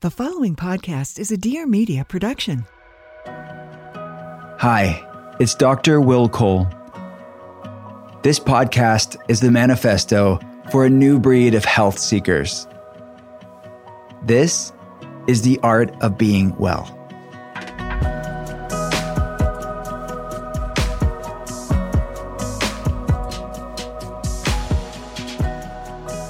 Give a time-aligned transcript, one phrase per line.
[0.00, 2.64] The following podcast is a Dear Media production.
[3.26, 5.04] Hi,
[5.40, 6.00] it's Dr.
[6.00, 6.68] Will Cole.
[8.22, 10.38] This podcast is the manifesto
[10.70, 12.68] for a new breed of health seekers.
[14.22, 14.72] This
[15.26, 16.84] is the art of being well.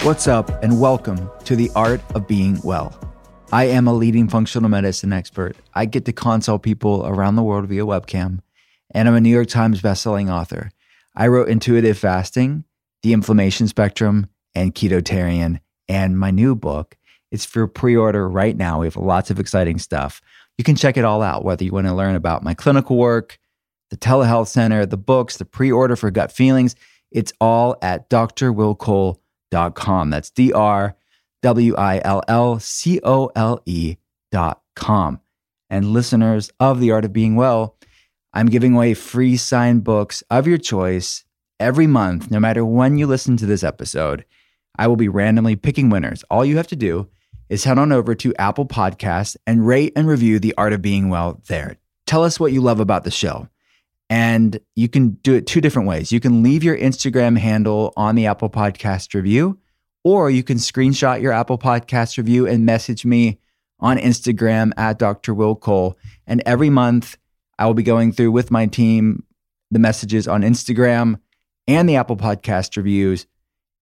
[0.05, 2.99] What's up, and welcome to the art of being well.
[3.51, 5.57] I am a leading functional medicine expert.
[5.73, 8.41] I get to consult people around the world via webcam,
[8.91, 10.71] and I'm a New York Times bestselling author.
[11.17, 12.65] I wrote Intuitive Fasting,
[13.03, 16.99] The Inflammation Spectrum, and Ketotarian, and my new book.
[17.31, 18.81] It's for pre order right now.
[18.81, 20.21] We have lots of exciting stuff.
[20.59, 23.39] You can check it all out, whether you want to learn about my clinical work,
[23.89, 26.77] the telehealth center, the books, the pre order for gut feelings.
[27.11, 30.11] It's all at drwillcole.com.
[30.11, 30.95] That's D R
[31.43, 33.97] W I L L C O L E
[34.31, 35.21] dot com.
[35.71, 37.77] And listeners of The Art of Being Well,
[38.33, 41.25] I'm giving away free signed books of your choice
[41.61, 44.25] every month, no matter when you listen to this episode.
[44.79, 46.25] I will be randomly picking winners.
[46.31, 47.09] All you have to do
[47.49, 51.09] is head on over to Apple Podcasts and rate and review The Art of Being
[51.09, 51.77] Well there.
[52.07, 53.49] Tell us what you love about the show.
[54.09, 56.13] And you can do it two different ways.
[56.13, 59.59] You can leave your Instagram handle on the Apple Podcast review,
[60.09, 63.39] or you can screenshot your Apple Podcast review and message me
[63.79, 65.35] on Instagram at Dr.
[65.35, 65.99] Will Cole.
[66.27, 67.19] And every month,
[67.59, 69.25] I will be going through with my team
[69.71, 71.21] the messages on Instagram
[71.67, 73.27] and the Apple Podcast reviews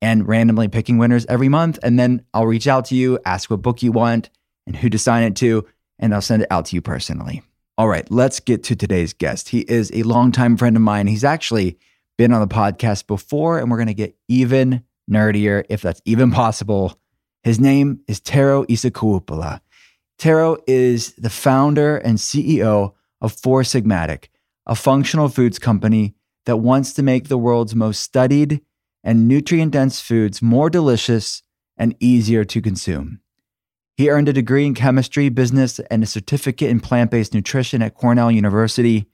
[0.03, 1.78] and randomly picking winners every month.
[1.84, 4.28] And then I'll reach out to you, ask what book you want
[4.66, 5.64] and who to sign it to,
[6.00, 7.44] and I'll send it out to you personally.
[7.78, 9.50] All right, let's get to today's guest.
[9.50, 11.06] He is a longtime friend of mine.
[11.06, 11.78] He's actually
[12.19, 16.31] been on the podcast before, and we're going to get even nerdier, if that's even
[16.31, 16.99] possible.
[17.43, 19.61] His name is Tero Isokauppila.
[20.19, 24.27] Tero is the founder and CEO of Four Sigmatic,
[24.67, 26.15] a functional foods company
[26.47, 28.61] that wants to make the world's most studied
[29.05, 31.43] and nutrient dense foods more delicious
[31.77, 33.21] and easier to consume.
[33.97, 37.94] He earned a degree in chemistry, business, and a certificate in plant based nutrition at
[37.94, 39.06] Cornell University.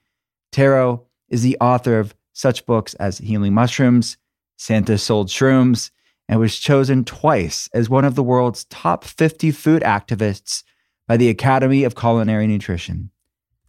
[0.51, 4.17] Tero is the author of such books as Healing Mushrooms,
[4.63, 5.91] Santa Sold Shrooms,
[6.29, 10.63] and was chosen twice as one of the world's top 50 food activists
[11.05, 13.11] by the Academy of Culinary Nutrition.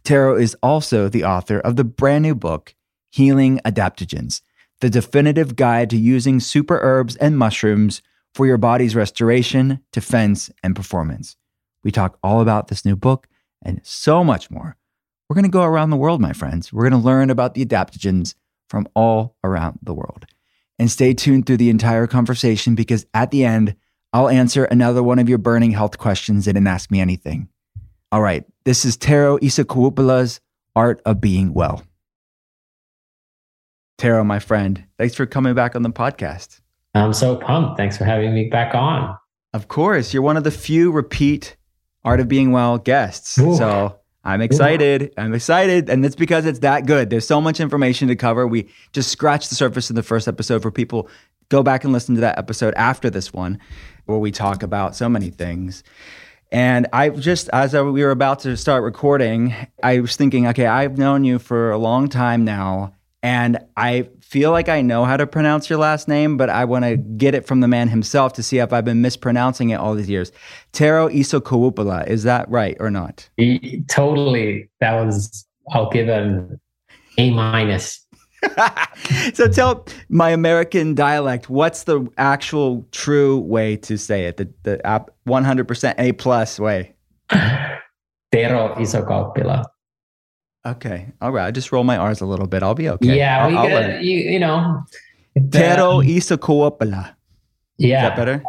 [0.05, 2.75] Tero is also the author of the brand new book,
[3.11, 4.39] Healing Adaptogens,
[4.79, 8.01] the definitive guide to using super herbs and mushrooms
[8.33, 11.35] for your body's restoration, defense, and performance.
[11.83, 13.27] We talk all about this new book
[13.61, 14.77] and so much more.
[15.27, 16.71] We're going to go around the world, my friends.
[16.71, 18.35] We're going to learn about the adaptogens
[18.69, 20.25] from all around the world.
[20.77, 23.75] And stay tuned through the entire conversation because at the end,
[24.11, 27.49] I'll answer another one of your burning health questions and Ask Me Anything.
[28.11, 30.41] All right, this is Tero Isokauppila's
[30.75, 31.83] Art of Being Well.
[33.97, 36.59] Tero, my friend, thanks for coming back on the podcast.
[36.93, 37.77] I'm so pumped.
[37.77, 39.17] Thanks for having me back on.
[39.53, 40.13] Of course.
[40.13, 41.55] You're one of the few repeat
[42.03, 43.37] Art of Being Well guests.
[43.37, 43.55] Ooh.
[43.55, 45.13] So I'm excited.
[45.17, 45.89] I'm excited.
[45.89, 47.09] And it's because it's that good.
[47.11, 48.47] There's so much information to cover.
[48.47, 51.07] We just scratched the surface in the first episode for people.
[51.49, 53.59] Go back and listen to that episode after this one,
[54.05, 55.83] where we talk about so many things.
[56.51, 60.97] And I just, as we were about to start recording, I was thinking, okay, I've
[60.97, 62.93] known you for a long time now.
[63.25, 66.85] And I feel like I know how to pronounce your last name, but I want
[66.85, 69.95] to get it from the man himself to see if I've been mispronouncing it all
[69.95, 70.31] these years.
[70.73, 73.27] Tero Isokauppila, is that right or not?
[73.87, 74.69] Totally.
[74.79, 76.61] That was, I'll give an
[77.17, 78.05] A minus
[79.33, 84.37] so tell my American dialect, what's the actual true way to say it?
[84.37, 86.93] The the 100% A plus way.
[87.31, 89.65] Tero Isokauppila.
[90.65, 91.07] Okay.
[91.21, 91.45] All right.
[91.45, 92.63] I just roll my R's a little bit.
[92.63, 93.17] I'll be okay.
[93.17, 94.83] Yeah, I'll, we get, you, you know.
[95.49, 97.13] Tero Isokauppila.
[97.77, 97.97] Yeah.
[97.97, 98.43] Is that better?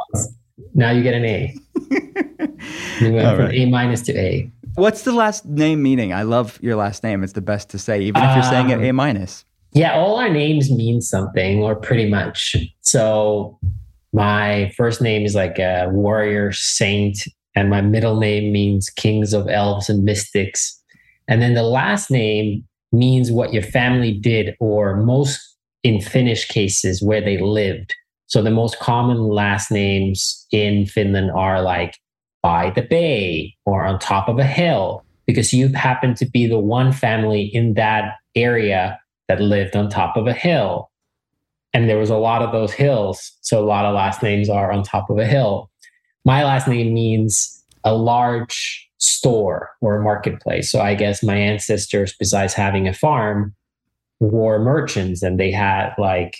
[0.74, 1.54] Now you get an A.
[3.00, 3.54] you went All from right.
[3.54, 4.50] A minus to A.
[4.76, 6.12] What's the last name meaning?
[6.12, 7.24] I love your last name.
[7.24, 9.44] It's the best to say, even if you're saying it Um, A minus.
[9.72, 12.56] Yeah, all our names mean something, or pretty much.
[12.80, 13.58] So
[14.12, 17.18] my first name is like a warrior saint,
[17.54, 20.82] and my middle name means kings of elves and mystics.
[21.28, 27.02] And then the last name means what your family did, or most in Finnish cases,
[27.02, 27.94] where they lived.
[28.26, 31.96] So the most common last names in Finland are like
[32.42, 36.58] by the bay or on top of a hill, because you happen to be the
[36.58, 38.98] one family in that area
[39.28, 40.90] that lived on top of a hill.
[41.72, 43.32] And there was a lot of those hills.
[43.40, 45.70] So a lot of last names are on top of a hill.
[46.24, 50.70] My last name means a large store or a marketplace.
[50.70, 53.54] So I guess my ancestors, besides having a farm,
[54.20, 56.36] were merchants and they had like,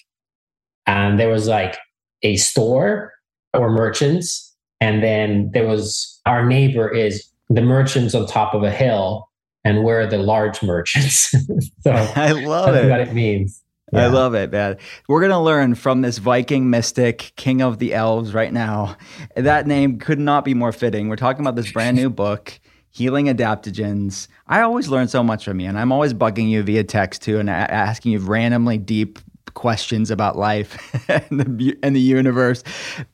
[0.87, 1.77] and there was like
[2.23, 3.13] a store
[3.53, 4.55] or merchants.
[4.81, 9.29] And then there was our neighbor is the merchants on top of a hill
[9.65, 11.35] and we're the large merchants.
[11.81, 12.91] so I love that's it.
[12.91, 13.63] what it means.
[13.95, 14.79] I love it, man.
[15.07, 18.97] We're going to learn from this Viking mystic, king of the elves, right now.
[19.37, 21.09] That name could not be more fitting.
[21.09, 22.59] We're talking about this brand new book,
[22.91, 24.27] Healing Adaptogens.
[24.49, 27.39] I always learn so much from you, and I'm always bugging you via text too
[27.39, 29.21] and asking you randomly deep
[29.55, 32.65] questions about life and, the, and the universe.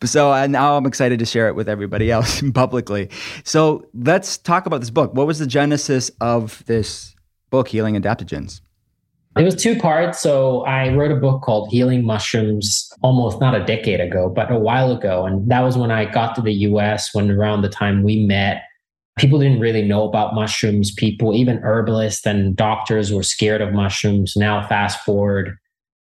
[0.04, 3.10] So uh, now I'm excited to share it with everybody else publicly.
[3.44, 5.12] So let's talk about this book.
[5.12, 7.14] What was the genesis of this
[7.50, 8.62] book, Healing Adaptogens?
[9.36, 10.20] It was two parts.
[10.20, 14.58] So I wrote a book called Healing Mushrooms almost not a decade ago, but a
[14.58, 15.24] while ago.
[15.24, 18.64] And that was when I got to the US, when around the time we met,
[19.18, 20.92] people didn't really know about mushrooms.
[20.92, 24.36] People, even herbalists and doctors, were scared of mushrooms.
[24.36, 25.56] Now, fast forward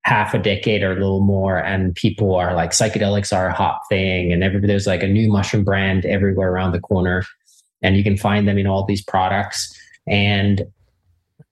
[0.04, 3.80] half a decade or a little more, and people are like, psychedelics are a hot
[3.90, 4.32] thing.
[4.32, 7.24] And every, there's like a new mushroom brand everywhere around the corner.
[7.82, 9.70] And you can find them in all these products.
[10.06, 10.62] And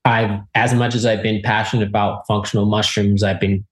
[0.06, 3.66] I've, as much as I've been passionate about functional mushrooms, I've been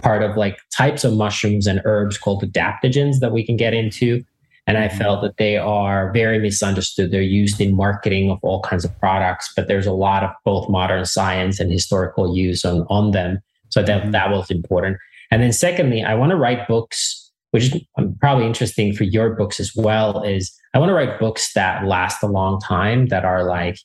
[0.00, 4.24] part of like types of mushrooms and herbs called adaptogens that we can get into.
[4.66, 4.98] And I mm-hmm.
[4.98, 7.10] felt that they are very misunderstood.
[7.10, 10.70] They're used in marketing of all kinds of products, but there's a lot of both
[10.70, 13.40] modern science and historical use on, on them.
[13.68, 14.10] So that, mm-hmm.
[14.12, 14.98] that was important.
[15.30, 19.34] And then secondly, I want to write books, which is um, probably interesting for your
[19.34, 23.24] books as well, is I want to write books that last a long time that
[23.24, 23.76] are like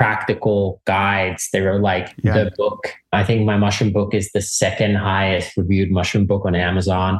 [0.00, 1.50] practical guides.
[1.52, 2.32] They were like Yeah.
[2.32, 2.94] the book.
[3.12, 7.16] I think my mushroom book is the second highest reviewed mushroom book on Amazon.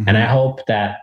[0.00, 0.08] Mm-hmm.
[0.08, 0.96] And I hope that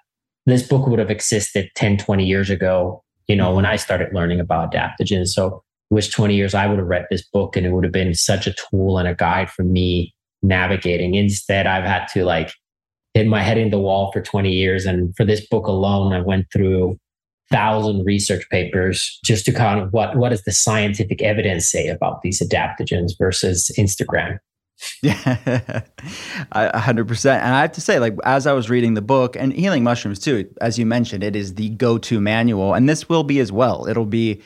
[0.46, 4.42] this book would have existed 10, 20 years ago, you know, when I started learning
[4.42, 5.28] about adaptogens.
[5.28, 7.94] So it was 20 years I would have read this book and it would have
[7.94, 11.16] been such a tool and a guide for me navigating.
[11.16, 12.52] Instead, I've had to like
[13.14, 14.86] hit my head in the wall for 20 years.
[14.86, 17.00] And for this book alone, I went through
[17.52, 22.22] thousand research papers just to kind of what what does the scientific evidence say about
[22.22, 24.40] these adaptogens versus Instagram.
[25.04, 25.84] Yeah,
[26.52, 27.44] hundred percent.
[27.44, 30.18] And I have to say, like, as I was reading the book and healing mushrooms
[30.18, 33.88] too, as you mentioned, it is the go-to manual, and this will be as well.
[33.88, 34.42] It'll be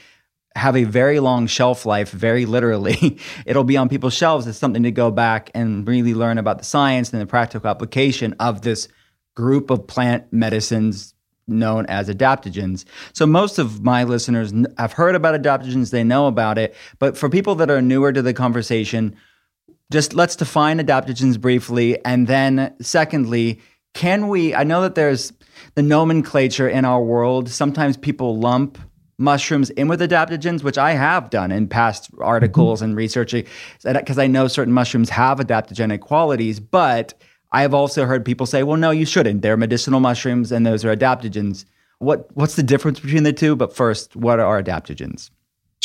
[0.55, 3.17] have a very long shelf life, very literally.
[3.45, 6.63] It'll be on people's shelves as something to go back and really learn about the
[6.63, 8.87] science and the practical application of this
[9.35, 11.14] group of plant medicines
[11.47, 12.85] known as adaptogens.
[13.13, 17.29] So most of my listeners have heard about adaptogens, they know about it, but for
[17.29, 19.15] people that are newer to the conversation,
[19.91, 23.61] just let's define adaptogens briefly and then secondly
[23.93, 25.31] can we i know that there's
[25.75, 28.77] the nomenclature in our world sometimes people lump
[29.17, 32.89] mushrooms in with adaptogens which i have done in past articles mm-hmm.
[32.89, 33.45] and researching
[33.83, 37.13] because i know certain mushrooms have adaptogenic qualities but
[37.51, 40.83] i have also heard people say well no you shouldn't they're medicinal mushrooms and those
[40.85, 41.65] are adaptogens
[41.99, 45.29] what what's the difference between the two but first what are adaptogens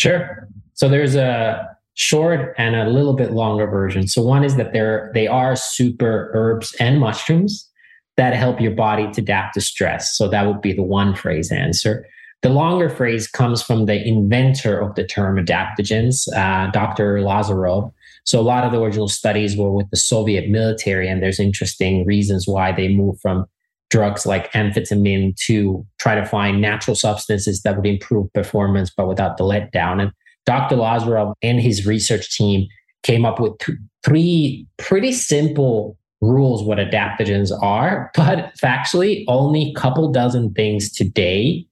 [0.01, 0.49] Sure.
[0.73, 4.09] So there's a short and a little bit longer version.
[4.09, 7.69] So one is that they're they are super herbs and mushrooms
[8.17, 10.17] that help your body to adapt to stress.
[10.17, 12.07] So that would be the one phrase answer.
[12.43, 17.19] The longer phrase comes from the inventor of the term adaptogens, uh, Dr.
[17.19, 17.93] Lazarev.
[18.25, 22.05] So a lot of the original studies were with the Soviet military, and there's interesting
[22.05, 23.47] reasons why they moved from
[23.91, 29.37] drugs like amphetamine to try to find natural substances that would improve performance, but without
[29.37, 30.01] the letdown.
[30.01, 30.13] And
[30.47, 30.77] Dr.
[30.77, 32.69] Lazarev and his research team
[33.03, 39.81] came up with th- three pretty simple rules what adaptogens are, but factually, only a
[39.81, 41.67] couple dozen things today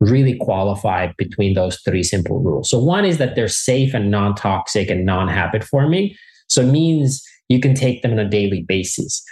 [0.00, 2.70] really qualify between those three simple rules.
[2.70, 6.14] So, one is that they're safe and non toxic and non habit forming.
[6.48, 9.24] So, it means you can take them on a daily basis.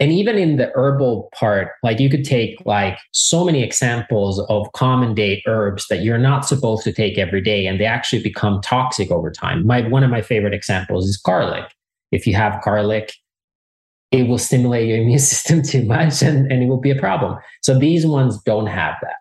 [0.00, 4.70] And even in the herbal part, like you could take like so many examples of
[4.72, 8.60] common day herbs that you're not supposed to take every day and they actually become
[8.60, 9.66] toxic over time.
[9.66, 11.64] My one of my favorite examples is garlic.
[12.12, 13.14] If you have garlic,
[14.12, 17.38] it will stimulate your immune system too much and, and it will be a problem.
[17.62, 19.16] So these ones don't have that.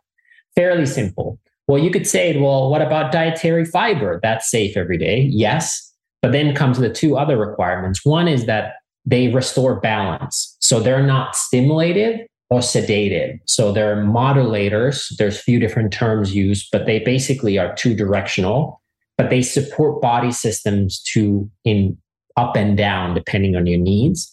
[0.57, 1.39] Fairly simple.
[1.67, 4.19] Well, you could say, well, what about dietary fiber?
[4.23, 5.27] That's safe every day.
[5.31, 5.93] Yes.
[6.23, 8.03] But then comes the two other requirements.
[8.03, 8.73] One is that
[9.05, 10.57] they restore balance.
[10.59, 13.39] So they're not stimulated or sedated.
[13.45, 15.15] So they're modulators.
[15.17, 18.81] There's a few different terms used, but they basically are two directional,
[19.15, 21.97] but they support body systems to in
[22.35, 24.31] up and down depending on your needs.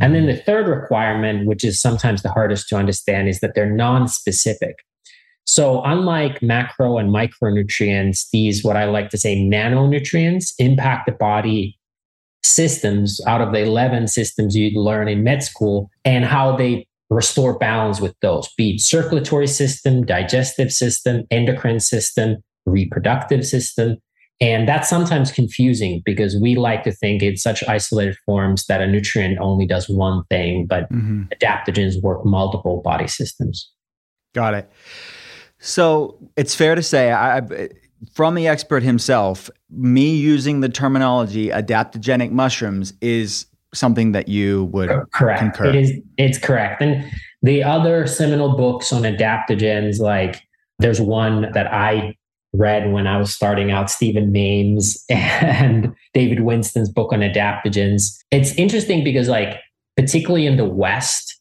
[0.00, 0.36] And then mm-hmm.
[0.36, 4.76] the third requirement, which is sometimes the hardest to understand, is that they're non-specific.
[5.50, 11.76] So, unlike macro and micronutrients, these, what I like to say, nanonutrients impact the body
[12.44, 17.58] systems out of the 11 systems you learn in med school and how they restore
[17.58, 23.96] balance with those be it circulatory system, digestive system, endocrine system, reproductive system.
[24.40, 28.86] And that's sometimes confusing because we like to think in such isolated forms that a
[28.86, 31.24] nutrient only does one thing, but mm-hmm.
[31.34, 33.68] adaptogens work multiple body systems.
[34.32, 34.70] Got it.
[35.60, 37.68] So it's fair to say, I,
[38.14, 44.90] from the expert himself, me using the terminology adaptogenic mushrooms is something that you would
[44.90, 45.40] uh, correct.
[45.40, 45.66] Concur.
[45.66, 45.92] It is.
[46.16, 46.82] It's correct.
[46.82, 47.04] And
[47.42, 50.42] the other seminal books on adaptogens, like
[50.78, 52.16] there's one that I
[52.52, 58.16] read when I was starting out, Steven Maimes and David Winston's book on adaptogens.
[58.30, 59.60] It's interesting because, like,
[59.96, 61.39] particularly in the West,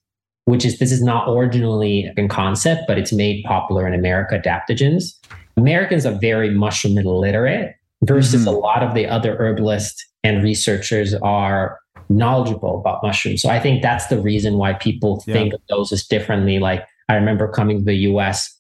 [0.50, 5.14] which is this is not originally in concept, but it's made popular in America, adaptogens.
[5.58, 8.56] Americans are very mushroom illiterate versus mm-hmm.
[8.56, 11.78] a lot of the other herbalists and researchers are
[12.10, 13.44] knowledgeable about mushrooms.
[13.44, 15.36] So I think that's the reason why people yeah.
[15.36, 16.58] think of those as differently.
[16.58, 18.52] Like I remember coming to the US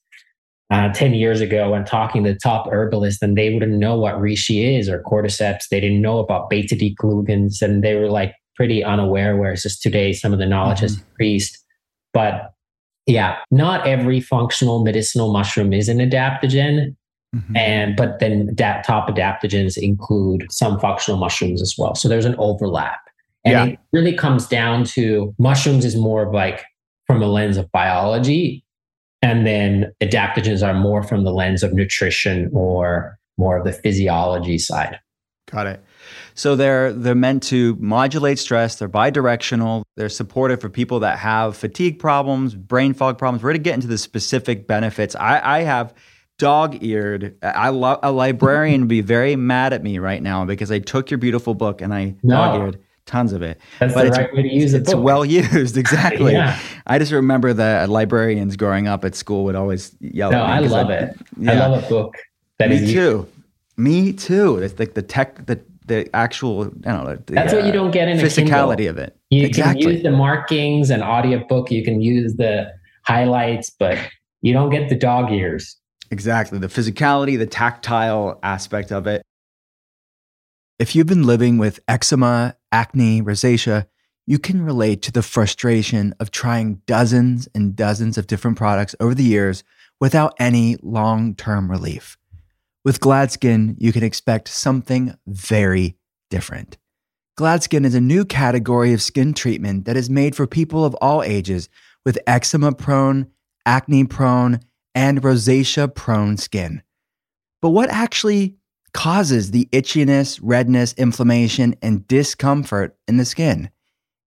[0.69, 4.17] uh, 10 years ago and talking to the top herbalists and they wouldn't know what
[4.17, 5.69] reishi is or cordyceps.
[5.71, 10.13] They didn't know about beta D-glucans and they were like pretty unaware, whereas just today
[10.13, 10.83] some of the knowledge mm-hmm.
[10.83, 11.58] has increased.
[12.13, 12.53] But
[13.05, 16.95] yeah, not every functional medicinal mushroom is an adaptogen.
[17.35, 17.55] Mm-hmm.
[17.55, 21.95] And but then that top adaptogens include some functional mushrooms as well.
[21.95, 22.99] So there's an overlap.
[23.45, 23.65] And yeah.
[23.73, 26.65] it really comes down to mushrooms is more of like
[27.07, 28.63] from a lens of biology.
[29.21, 34.57] And then adaptogens are more from the lens of nutrition or more of the physiology
[34.57, 34.99] side.
[35.51, 35.83] Got it.
[36.39, 38.77] So they're they're meant to modulate stress.
[38.77, 39.83] They're bidirectional.
[39.97, 43.43] They're supportive for people that have fatigue problems, brain fog problems.
[43.43, 45.17] We're going to get into the specific benefits.
[45.17, 45.93] I, I have
[46.37, 47.35] dog-eared.
[47.43, 51.11] I love a librarian would be very mad at me right now because I took
[51.11, 52.35] your beautiful book and I no.
[52.35, 53.59] dog-eared tons of it.
[53.79, 54.83] That's but the right way to use it.
[54.83, 55.03] It's book.
[55.03, 56.31] well used, exactly.
[56.31, 56.57] yeah.
[56.87, 60.31] I just remember that librarians growing up at school would always yell.
[60.31, 61.17] No, I love I, it.
[61.37, 61.51] Yeah.
[61.51, 62.15] I love a book.
[62.59, 63.27] That me too.
[63.75, 64.57] Me too.
[64.59, 67.15] It's like the tech, the the actual, I don't know.
[67.25, 69.17] The, That's what you uh, don't get in physicality of it.
[69.29, 69.83] You exactly.
[69.83, 71.69] can use the markings and audiobook.
[71.69, 72.71] You can use the
[73.03, 73.97] highlights, but
[74.41, 75.75] you don't get the dog ears.
[76.11, 76.57] Exactly.
[76.57, 79.21] The physicality, the tactile aspect of it.
[80.79, 83.87] If you've been living with eczema, acne, rosacea,
[84.25, 89.13] you can relate to the frustration of trying dozens and dozens of different products over
[89.13, 89.63] the years
[89.99, 92.18] without any long term relief.
[92.85, 95.97] With GladSkin, you can expect something very
[96.29, 96.77] different.
[97.37, 101.21] GladSkin is a new category of skin treatment that is made for people of all
[101.23, 101.67] ages
[102.05, 103.27] with eczema prone,
[103.65, 104.61] acne prone,
[104.95, 106.81] and rosacea prone skin.
[107.61, 108.55] But what actually
[108.93, 113.69] causes the itchiness, redness, inflammation, and discomfort in the skin?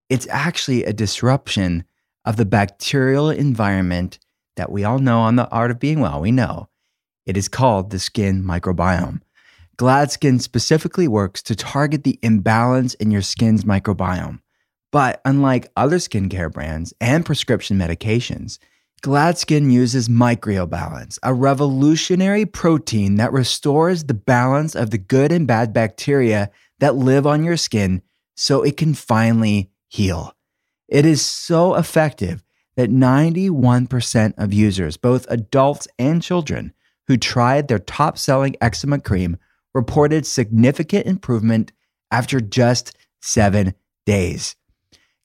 [0.09, 1.85] It's actually a disruption
[2.23, 4.19] of the bacterial environment
[4.57, 6.21] that we all know on the art of being well.
[6.21, 6.69] We know
[7.25, 9.21] it is called the skin microbiome.
[9.77, 14.39] GladSkin specifically works to target the imbalance in your skin's microbiome.
[14.91, 18.59] But unlike other skincare brands and prescription medications,
[19.01, 25.73] GladSkin uses microbalance, a revolutionary protein that restores the balance of the good and bad
[25.73, 28.01] bacteria that live on your skin
[28.35, 30.33] so it can finally heal.
[30.87, 32.43] It is so effective
[32.75, 36.73] that 91% of users, both adults and children,
[37.07, 39.37] who tried their top selling eczema cream
[39.73, 41.71] reported significant improvement
[42.11, 43.73] after just seven
[44.05, 44.55] days.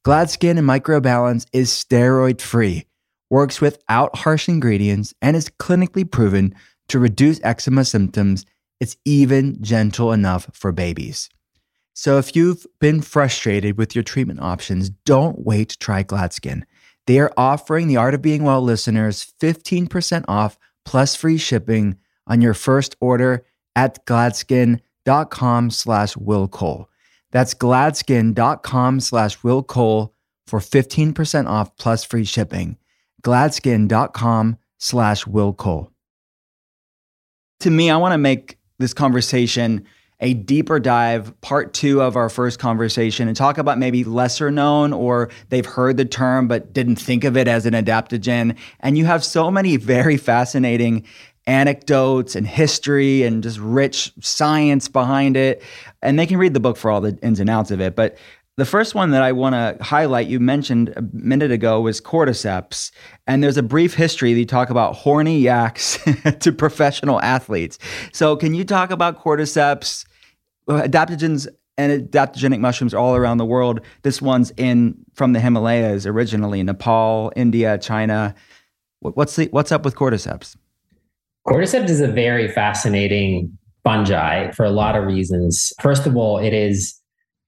[0.05, 2.87] GladSkin and Microbalance is steroid free,
[3.29, 6.55] works without harsh ingredients, and is clinically proven
[6.89, 8.47] to reduce eczema symptoms.
[8.81, 11.29] It's even gentle enough for babies.
[11.93, 16.63] So if you've been frustrated with your treatment options, don't wait to try GladSkin.
[17.09, 22.41] They are offering the Art of Being Well listeners 15% off plus free shipping on
[22.41, 23.45] your first order
[23.77, 26.87] at gladskin.com slash willcole.
[27.31, 30.13] That's gladskin.com slash willcole
[30.47, 32.79] for 15% off plus free shipping.
[33.23, 35.91] gladskin.com slash willcole.
[37.61, 39.85] To me, I want to make this conversation
[40.21, 44.93] a deeper dive, part two of our first conversation, and talk about maybe lesser known
[44.93, 48.57] or they've heard the term but didn't think of it as an adaptogen.
[48.81, 51.05] And you have so many very fascinating
[51.47, 55.63] anecdotes and history and just rich science behind it.
[56.03, 57.97] And they can read the book for all the ins and outs of it.
[57.97, 58.19] But
[58.59, 62.91] the first one that I want to highlight, you mentioned a minute ago, was cordyceps.
[63.29, 65.97] And there's a brief history that you talk about horny yaks
[66.41, 67.79] to professional athletes.
[68.13, 70.05] So, can you talk about cordyceps,
[70.69, 71.49] Uh, adaptogens,
[71.79, 73.81] and adaptogenic mushrooms all around the world?
[74.03, 78.35] This one's in from the Himalayas originally, Nepal, India, China.
[79.01, 80.57] What's the, what's up with cordyceps?
[81.47, 85.73] Cordyceps is a very fascinating fungi for a lot of reasons.
[85.81, 86.95] First of all, it is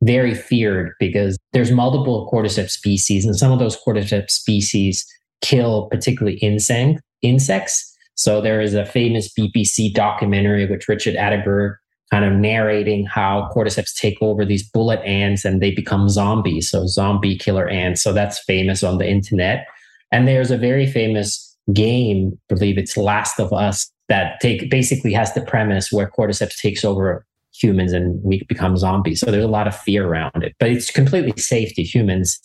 [0.02, 5.04] very feared because there's multiple cordyceps species, and some of those cordyceps species
[5.42, 7.86] kill particularly insect, insects.
[8.14, 11.74] So there is a famous BBC documentary which Richard Attenborough
[12.10, 16.70] kind of narrating how cordyceps take over these bullet ants and they become zombies.
[16.70, 18.02] So zombie killer ants.
[18.02, 19.66] So that's famous on the internet.
[20.10, 25.12] And there's a very famous game, I believe it's Last of Us, that take basically
[25.12, 27.24] has the premise where cordyceps takes over
[27.54, 29.20] humans and we become zombies.
[29.20, 32.40] So there's a lot of fear around it, but it's completely safe to humans.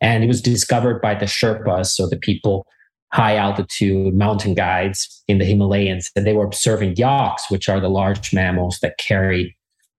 [0.00, 2.66] And it was discovered by the Sherpas, so the people
[3.12, 7.88] high altitude mountain guides in the Himalayas, and they were observing yaks, which are the
[7.88, 9.56] large mammals that carry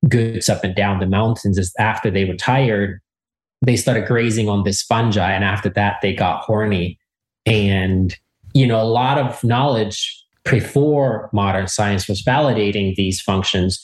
[0.07, 1.57] goods up and down the mountains.
[1.57, 3.01] As after they retired,
[3.62, 6.99] they started grazing on this fungi, and after that, they got horny.
[7.45, 8.15] And
[8.53, 13.79] you know, a lot of knowledge before modern science was validating these functions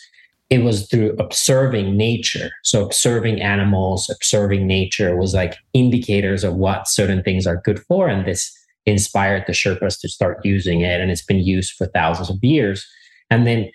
[0.49, 2.51] it was through observing nature.
[2.63, 8.07] So observing animals, observing nature was like indicators of what certain things are good for.
[8.07, 11.01] And this inspired the Sherpas to start using it.
[11.01, 12.85] And it's been used for thousands of years.
[13.29, 13.69] And then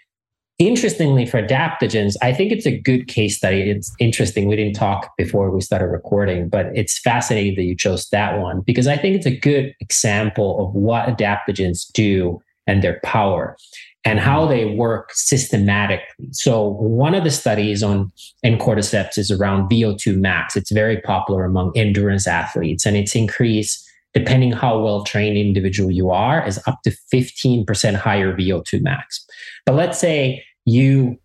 [0.59, 3.63] interestingly for adaptogens, I think it's a good case study.
[3.71, 4.47] It's interesting.
[4.47, 8.61] We didn't talk before we started recording, but it's fascinating that you chose that one
[8.61, 13.57] because I think it's a good example of what adaptogens do and their power
[14.05, 16.29] and how they work systematically.
[16.33, 20.57] So one of the studies on in cordyceps is around VO2 max.
[20.57, 26.11] It's very popular among endurance athletes, and it's increased depending how well trained individual you
[26.11, 29.25] are, is up to 15% higher VO2 max.
[29.67, 31.19] But let's say you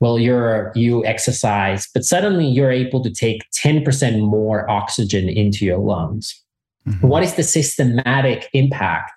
[0.00, 5.78] well you're you exercise but suddenly you're able to take 10% more oxygen into your
[5.78, 6.42] lungs
[6.86, 7.06] mm-hmm.
[7.06, 9.12] what is the systematic impact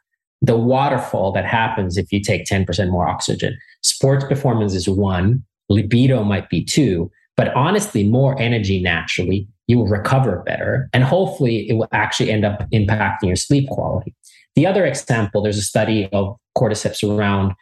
[0.46, 3.58] the waterfall that happens if you take 10% more oxygen.
[3.82, 9.88] Sports performance is one, libido might be two, but honestly, more energy naturally, you will
[9.88, 10.90] recover better.
[10.94, 14.14] And hopefully, it will actually end up impacting your sleep quality.
[14.56, 17.54] The other example, there's a study of cordyceps around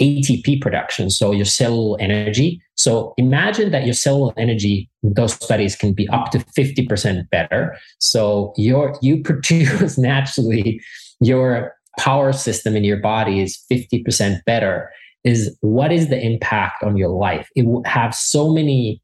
[0.00, 2.62] ATP production, so your cellular energy.
[2.76, 7.76] So imagine that your cellular energy, those studies can be up to 50% better.
[7.98, 10.80] So your you produce naturally
[11.20, 14.90] your power system in your body is 50% better
[15.24, 19.02] is what is the impact on your life it will have so many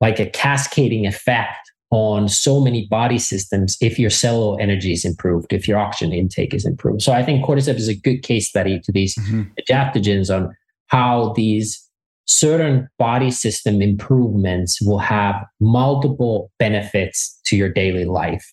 [0.00, 5.52] like a cascading effect on so many body systems if your cellular energy is improved
[5.52, 8.80] if your oxygen intake is improved so i think cordyceps is a good case study
[8.80, 9.42] to these mm-hmm.
[9.60, 10.54] adaptogens on
[10.86, 11.86] how these
[12.24, 18.52] certain body system improvements will have multiple benefits to your daily life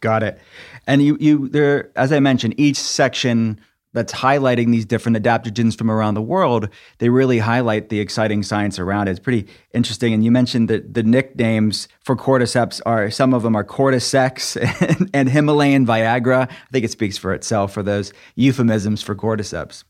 [0.00, 0.40] Got it.
[0.86, 3.60] And you, you, there, as I mentioned, each section
[3.92, 8.78] that's highlighting these different adaptogens from around the world, they really highlight the exciting science
[8.78, 9.12] around it.
[9.12, 10.12] It's pretty interesting.
[10.12, 14.56] And you mentioned that the nicknames for cordyceps are some of them are cordyceps
[14.88, 16.50] and, and Himalayan Viagra.
[16.50, 19.84] I think it speaks for itself for those euphemisms for cordyceps.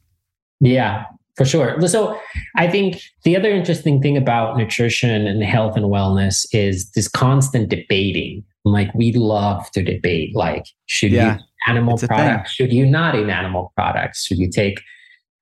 [0.61, 1.05] Yeah,
[1.37, 1.81] for sure.
[1.89, 2.19] So
[2.57, 7.69] I think the other interesting thing about nutrition and health and wellness is this constant
[7.69, 13.15] debating like we love to debate like should yeah, you animal products should you not
[13.15, 14.81] eat animal products should you take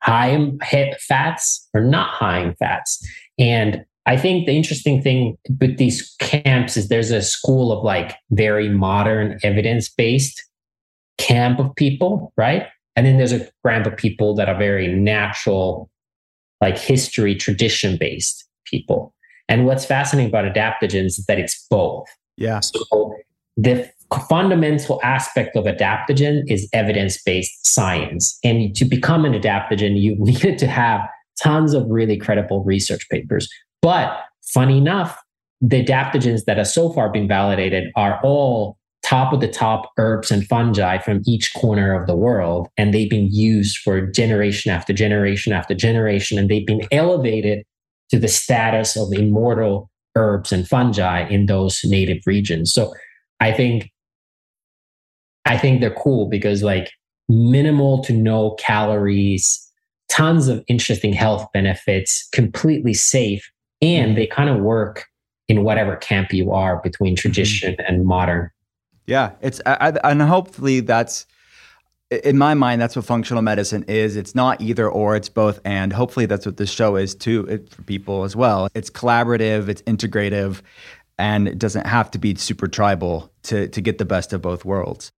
[0.03, 0.59] high in
[1.01, 3.05] fats or not high in fats
[3.39, 8.17] and I think the interesting thing with these camps is there's a school of like
[8.31, 10.43] very modern evidence based
[11.19, 12.67] camp of people, right?
[12.97, 15.91] And then there's a camp of people that are very natural,
[16.63, 19.15] like history, tradition based people.
[19.47, 22.07] And what's fascinating about adaptogens is that it's both.
[22.39, 22.61] Yeah.
[22.61, 23.15] So
[23.59, 23.91] the
[24.29, 28.39] fundamental aspect of adaptogen is evidence based science.
[28.43, 31.01] And to become an adaptogen, you needed to have
[31.43, 33.49] tons of really credible research papers.
[33.83, 35.19] But funny enough,
[35.61, 40.31] the adaptogens that have so far been validated are all top of the top herbs
[40.31, 42.69] and fungi from each corner of the world.
[42.77, 46.39] And they've been used for generation after generation after generation.
[46.39, 47.65] And they've been elevated
[48.11, 52.73] to the status of immortal herbs and fungi in those native regions.
[52.73, 52.93] So
[53.41, 53.91] I think
[55.45, 56.91] I think they're cool because like
[57.29, 59.71] minimal to no calories,
[60.09, 65.07] tons of interesting health benefits, completely safe, and they kind of work
[65.49, 67.21] in whatever camp you are between mm-hmm.
[67.21, 68.51] tradition and modern.
[69.07, 71.27] Yeah, it's I, and hopefully that's
[72.11, 74.17] in my mind that's what functional medicine is.
[74.17, 75.93] It's not either or, it's both and.
[75.93, 78.69] Hopefully that's what this show is too for people as well.
[78.75, 80.61] It's collaborative, it's integrative,
[81.19, 84.65] and it doesn't have to be super tribal to to get the best of both
[84.67, 85.11] worlds.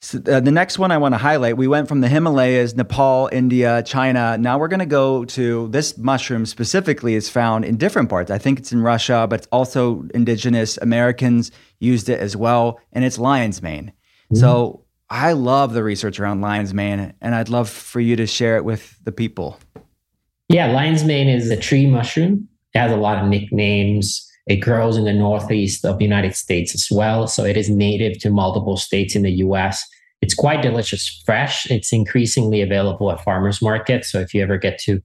[0.00, 3.28] So uh, the next one I want to highlight, we went from the Himalayas, Nepal,
[3.32, 4.38] India, China.
[4.38, 8.30] Now we're going to go to this mushroom specifically is found in different parts.
[8.30, 10.78] I think it's in Russia, but it's also indigenous.
[10.78, 13.92] Americans used it as well, and it's lion's mane.
[14.26, 14.36] Mm-hmm.
[14.36, 18.56] So I love the research around lion's mane, and I'd love for you to share
[18.56, 19.58] it with the people.
[20.48, 22.48] Yeah, lion's mane is a tree mushroom.
[22.72, 24.27] It has a lot of nicknames.
[24.48, 27.26] It grows in the northeast of the United States as well.
[27.26, 29.86] So it is native to multiple states in the US.
[30.20, 31.70] It's quite delicious fresh.
[31.70, 34.10] It's increasingly available at farmers markets.
[34.10, 35.00] So if you ever get to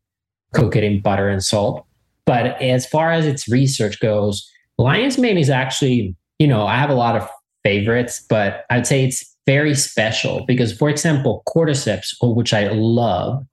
[0.54, 1.86] cook it in butter and salt.
[2.26, 6.90] But as far as its research goes, lion's mane is actually, you know, I have
[6.90, 7.28] a lot of
[7.64, 13.46] favorites, but I'd say it's very special because, for example, cordyceps, which I love,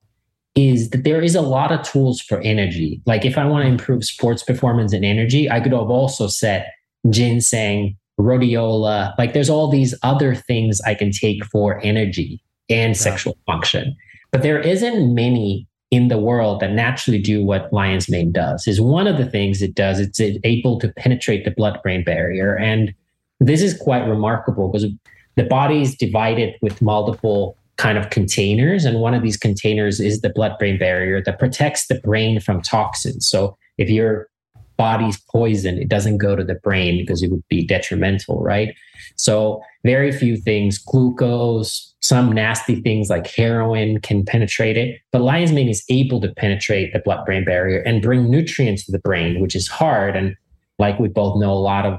[0.55, 3.01] is that there is a lot of tools for energy.
[3.07, 6.67] Like if I want to improve sports performance and energy, I could have also said
[7.09, 9.17] ginseng, rhodiola.
[9.17, 13.01] Like there's all these other things I can take for energy and yeah.
[13.01, 13.97] sexual function.
[14.33, 18.67] But there isn't many in the world that naturally do what lion's mane does.
[18.69, 19.99] Is one of the things it does.
[19.99, 22.95] It's able to penetrate the blood-brain barrier, and
[23.41, 24.89] this is quite remarkable because
[25.37, 28.85] the body is divided with multiple kind of containers.
[28.85, 32.61] And one of these containers is the blood brain barrier that protects the brain from
[32.61, 33.27] toxins.
[33.27, 34.29] So if your
[34.77, 38.75] body's poison, it doesn't go to the brain because it would be detrimental, right?
[39.17, 45.01] So very few things, glucose, some nasty things like heroin can penetrate it.
[45.11, 48.93] But lion's mane is able to penetrate the blood brain barrier and bring nutrients to
[48.93, 50.17] the brain, which is hard.
[50.17, 50.37] And
[50.79, 51.99] like we both know, a lot of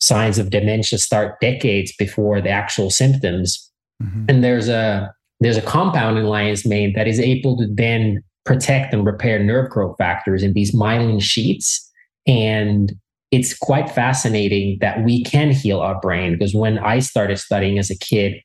[0.00, 4.24] signs of dementia start decades before the actual symptoms Mm-hmm.
[4.28, 8.94] And there's a there's a compound in lion's mane that is able to then protect
[8.94, 11.90] and repair nerve growth factors in these myelin sheets.
[12.26, 12.92] And
[13.30, 17.90] it's quite fascinating that we can heal our brain because when I started studying as
[17.90, 18.40] a kid,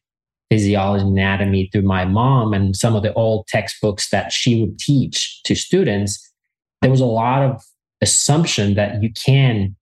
[0.49, 4.79] physiology and anatomy through my mom and some of the old textbooks that she would
[4.79, 6.31] teach to students,
[6.81, 7.61] there was a lot of
[8.01, 9.75] assumption that you can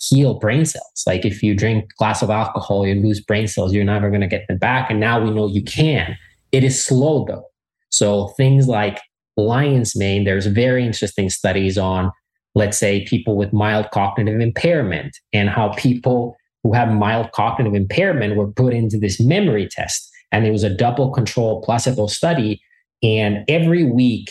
[0.00, 1.04] heal brain cells.
[1.06, 4.26] Like if you drink glass of alcohol, you lose brain cells, you're never going to
[4.26, 4.90] get them back.
[4.90, 6.16] And now we know you can.
[6.52, 7.44] It is slow though.
[7.90, 9.00] So things like
[9.36, 12.10] lion's mane, there's very interesting studies on,
[12.54, 18.36] let's say, people with mild cognitive impairment and how people who have mild cognitive impairment
[18.36, 20.08] were put into this memory test.
[20.32, 22.60] And it was a double control placebo study.
[23.02, 24.30] And every week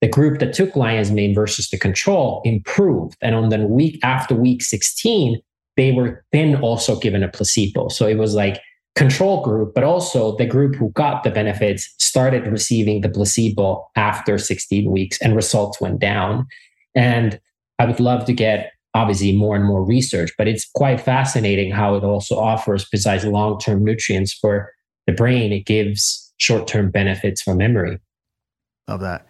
[0.00, 3.16] the group that took lion's mane versus the control improved.
[3.22, 5.40] And on the week after week 16,
[5.76, 7.88] they were then also given a placebo.
[7.88, 8.60] So it was like
[8.94, 14.38] control group, but also the group who got the benefits started receiving the placebo after
[14.38, 16.46] 16 weeks and results went down.
[16.94, 17.38] And
[17.78, 21.94] I would love to get obviously more and more research, but it's quite fascinating how
[21.94, 24.72] it also offers, besides long term nutrients for
[25.06, 27.98] the brain, it gives short term benefits for memory.
[28.88, 29.26] Love that.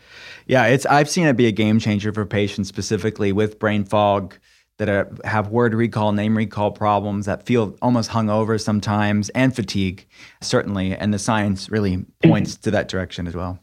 [0.47, 4.37] Yeah, it's I've seen it be a game changer for patients specifically with brain fog
[4.79, 10.07] that are, have word recall, name recall problems that feel almost hungover sometimes, and fatigue
[10.43, 10.95] certainly.
[10.95, 13.59] And the science really points to that direction as well.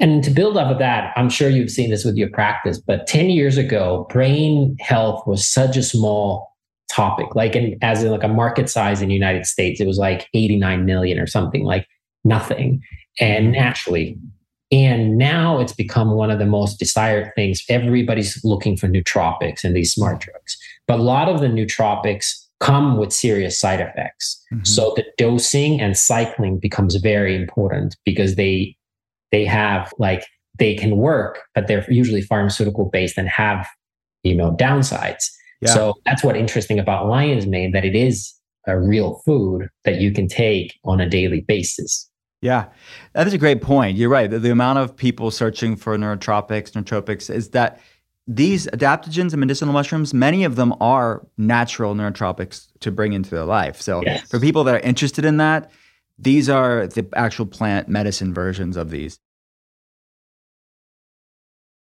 [0.00, 3.06] And to build up of that, I'm sure you've seen this with your practice, but
[3.06, 6.56] 10 years ago, brain health was such a small
[6.90, 7.34] topic.
[7.36, 10.28] Like in, as in like a market size in the United States, it was like
[10.34, 11.86] 89 million or something, like
[12.24, 12.82] nothing.
[13.20, 14.18] And naturally,
[14.72, 17.62] And now it's become one of the most desired things.
[17.68, 20.56] Everybody's looking for nootropics and these smart drugs.
[20.88, 24.42] But a lot of the nootropics come with serious side effects.
[24.52, 24.64] Mm-hmm.
[24.64, 28.76] So the dosing and cycling becomes very important because they
[29.32, 30.24] they have like
[30.58, 33.66] they can work, but they're usually pharmaceutical based and have
[34.22, 35.30] you know downsides.
[35.60, 35.74] Yeah.
[35.74, 38.32] So that's what interesting about lion's mane that it is
[38.66, 42.10] a real food that you can take on a daily basis.
[42.42, 42.66] Yeah,
[43.14, 43.96] that is a great point.
[43.96, 44.30] You're right.
[44.30, 47.80] The, the amount of people searching for neurotropics, nootropics is that
[48.28, 53.44] these adaptogens and medicinal mushrooms, many of them are natural neurotropics to bring into their
[53.44, 53.80] life.
[53.80, 54.28] So yes.
[54.28, 55.70] for people that are interested in that,
[56.18, 59.18] these are the actual plant medicine versions of these.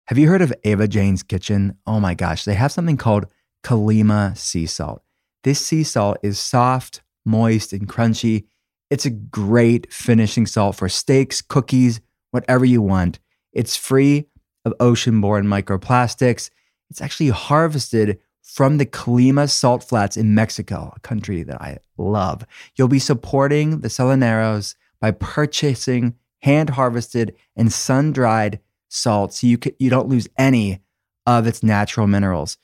[0.08, 1.78] Have you heard of Ava Jane's Kitchen?
[1.88, 3.26] Oh my gosh, they have something called
[3.64, 5.02] Colima sea salt.
[5.44, 8.46] This sea salt is soft, moist, and crunchy.
[8.90, 13.20] It's a great finishing salt for steaks, cookies, whatever you want.
[13.52, 14.28] It's free
[14.64, 16.50] of ocean borne microplastics.
[16.90, 22.46] It's actually harvested from the Colima salt flats in Mexico, a country that I love.
[22.76, 29.58] You'll be supporting the Salineros by purchasing hand harvested and sun dried salt so you,
[29.58, 30.80] can, you don't lose any
[31.26, 32.58] of its natural minerals.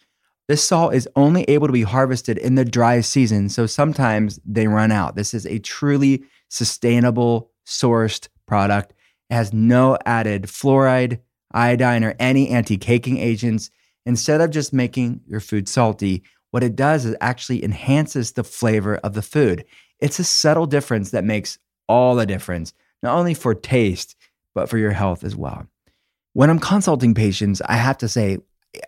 [0.51, 4.67] This salt is only able to be harvested in the dry season, so sometimes they
[4.67, 5.15] run out.
[5.15, 8.91] This is a truly sustainable sourced product.
[9.29, 11.21] It has no added fluoride,
[11.53, 13.71] iodine, or any anti caking agents.
[14.05, 18.97] Instead of just making your food salty, what it does is actually enhances the flavor
[18.97, 19.63] of the food.
[20.01, 24.17] It's a subtle difference that makes all the difference, not only for taste,
[24.53, 25.65] but for your health as well.
[26.33, 28.39] When I'm consulting patients, I have to say,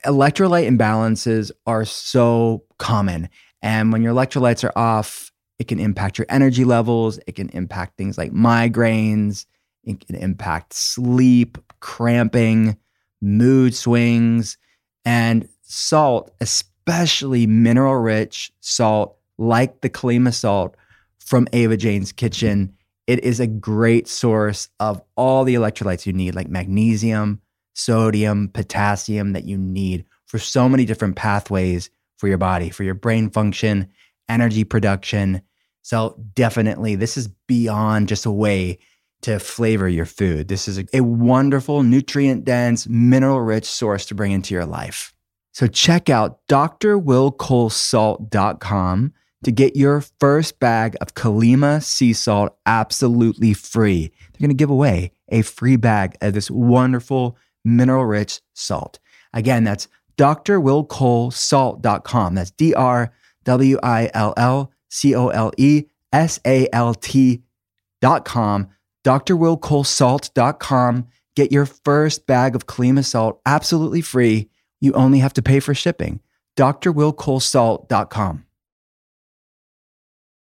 [0.05, 3.29] electrolyte imbalances are so common.
[3.61, 7.97] And when your electrolytes are off, it can impact your energy levels, it can impact
[7.97, 9.45] things like migraines,
[9.83, 12.77] it can impact sleep, cramping,
[13.21, 14.57] mood swings,
[15.05, 20.75] and salt, especially mineral rich salt like the Colima salt
[21.19, 22.73] from Ava Jane's Kitchen.
[23.07, 27.41] It is a great source of all the electrolytes you need, like magnesium,
[27.73, 32.93] sodium, potassium, that you need for so many different pathways for your body, for your
[32.93, 33.89] brain function,
[34.29, 35.41] energy production.
[35.81, 38.79] So, definitely, this is beyond just a way
[39.23, 40.49] to flavor your food.
[40.49, 45.13] This is a, a wonderful, nutrient dense, mineral rich source to bring into your life.
[45.53, 54.07] So check out drwillcolesalt.com to get your first bag of Colima sea salt absolutely free.
[54.07, 58.99] They're going to give away a free bag of this wonderful mineral rich salt.
[59.33, 62.35] Again, that's drwillcolesalt.com.
[62.35, 63.13] That's D R
[63.45, 68.67] W I L L C O L E S A L T.com
[69.03, 71.07] drwillcolesalt.com.
[71.35, 74.49] Get your first bag of Colima salt absolutely free.
[74.79, 76.19] You only have to pay for shipping.
[76.57, 78.45] drwillcolesalt.com.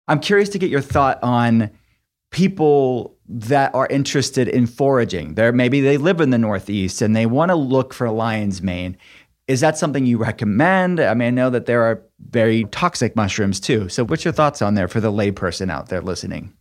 [0.09, 1.71] I'm curious to get your thought on
[2.31, 5.35] people that are interested in foraging.
[5.35, 8.97] There maybe they live in the Northeast and they want to look for lion's mane.
[9.47, 10.99] Is that something you recommend?
[10.99, 13.87] I mean, I know that there are very toxic mushrooms too.
[13.89, 16.53] So what's your thoughts on there for the layperson out there listening?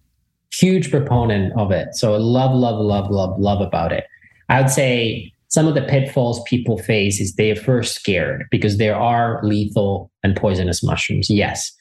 [0.58, 1.94] huge proponent of it.
[1.94, 4.04] So love, love, love, love, love about it.
[4.48, 8.96] I would say some of the pitfalls people face is they're first scared because there
[8.96, 11.30] are lethal and poisonous mushrooms.
[11.30, 11.72] Yes.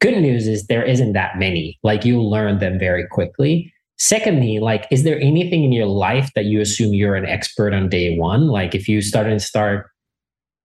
[0.00, 1.78] Good news is there isn't that many.
[1.82, 3.72] Like you learn them very quickly.
[3.98, 7.88] Secondly, like, is there anything in your life that you assume you're an expert on
[7.88, 8.48] day one?
[8.48, 9.88] Like if you start and start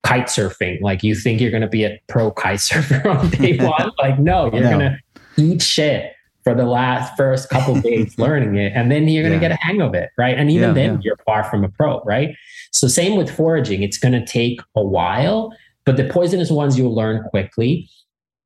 [0.04, 3.58] kite surfing, like you think you're going to be a pro kite surfer on day
[3.66, 3.92] one?
[4.00, 4.78] Like, no, you're no.
[4.78, 5.00] going to
[5.38, 6.14] eat shit
[6.44, 9.50] for the last first couple days learning it and then you're going to yeah.
[9.50, 11.00] get a hang of it right and even yeah, then yeah.
[11.04, 12.36] you're far from a pro right
[12.72, 15.54] so same with foraging it's going to take a while
[15.86, 17.90] but the poisonous ones you'll learn quickly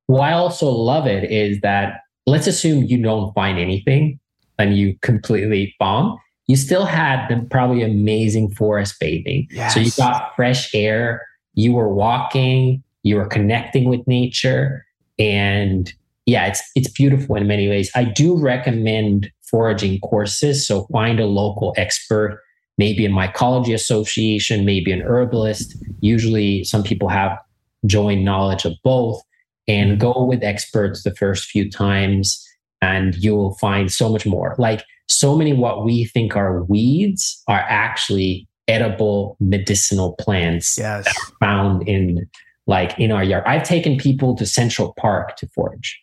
[0.08, 4.20] what i also love it is that let's assume you don't find anything
[4.58, 9.74] and you completely bomb you still had the probably amazing forest bathing yes.
[9.74, 14.86] so you got fresh air you were walking you were connecting with nature
[15.20, 15.94] and
[16.26, 17.92] yeah, it's it's beautiful in many ways.
[17.96, 20.66] I do recommend foraging courses.
[20.66, 22.40] So find a local expert,
[22.78, 25.76] maybe a mycology association, maybe an herbalist.
[26.00, 27.38] Usually some people have
[27.86, 29.22] joint knowledge of both
[29.68, 32.46] and go with experts the first few times
[32.84, 34.56] and you'll find so much more.
[34.58, 41.08] Like so many what we think are weeds are actually edible medicinal plants yes.
[41.40, 42.30] found in
[42.68, 43.44] like in our yard.
[43.46, 46.02] I've taken people to Central Park to forage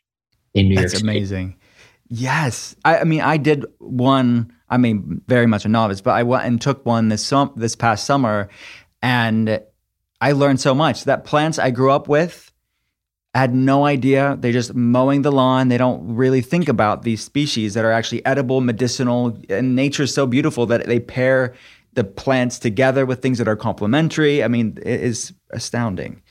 [0.55, 0.93] in New That's York.
[0.93, 1.57] That's amazing.
[2.09, 4.53] Yes, I, I, mean, I did one.
[4.69, 7.77] I mean, very much a novice, but I went and took one this sum, this
[7.77, 8.49] past summer,
[9.03, 9.63] and
[10.21, 11.05] I learned so much.
[11.05, 12.50] That plants I grew up with
[13.35, 14.37] had no idea.
[14.41, 15.69] They're just mowing the lawn.
[15.69, 20.13] They don't really think about these species that are actually edible, medicinal, and nature is
[20.13, 21.55] so beautiful that they pair
[21.95, 24.43] the plants together with things that are complementary.
[24.43, 26.23] I mean, it is astounding.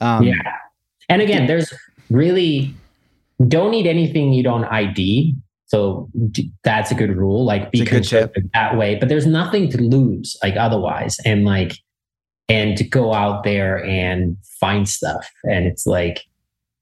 [0.00, 0.34] Um, yeah,
[1.08, 1.72] and again, there's
[2.10, 2.74] really
[3.46, 5.34] don't need anything you don't ID.
[5.66, 6.08] So
[6.62, 7.44] that's a good rule.
[7.44, 8.94] Like be conservative that way.
[8.96, 11.72] But there's nothing to lose, like otherwise, and like
[12.48, 15.28] and to go out there and find stuff.
[15.44, 16.24] And it's like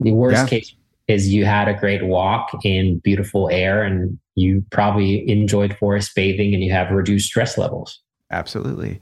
[0.01, 0.47] the worst yeah.
[0.47, 0.75] case
[1.09, 6.55] is you had a great walk in beautiful air and you probably enjoyed forest bathing
[6.55, 8.01] and you have reduced stress levels.
[8.31, 9.01] Absolutely.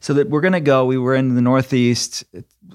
[0.00, 2.24] So that we're going to go, we were in the Northeast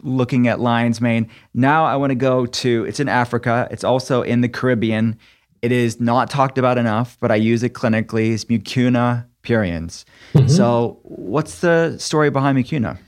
[0.03, 1.29] looking at lion's mane.
[1.53, 3.67] Now I want to go to, it's in Africa.
[3.71, 5.17] It's also in the Caribbean.
[5.61, 8.31] It is not talked about enough, but I use it clinically.
[8.31, 10.05] It's Mucuna pruriens.
[10.33, 10.47] Mm-hmm.
[10.47, 12.99] So what's the story behind Mucuna?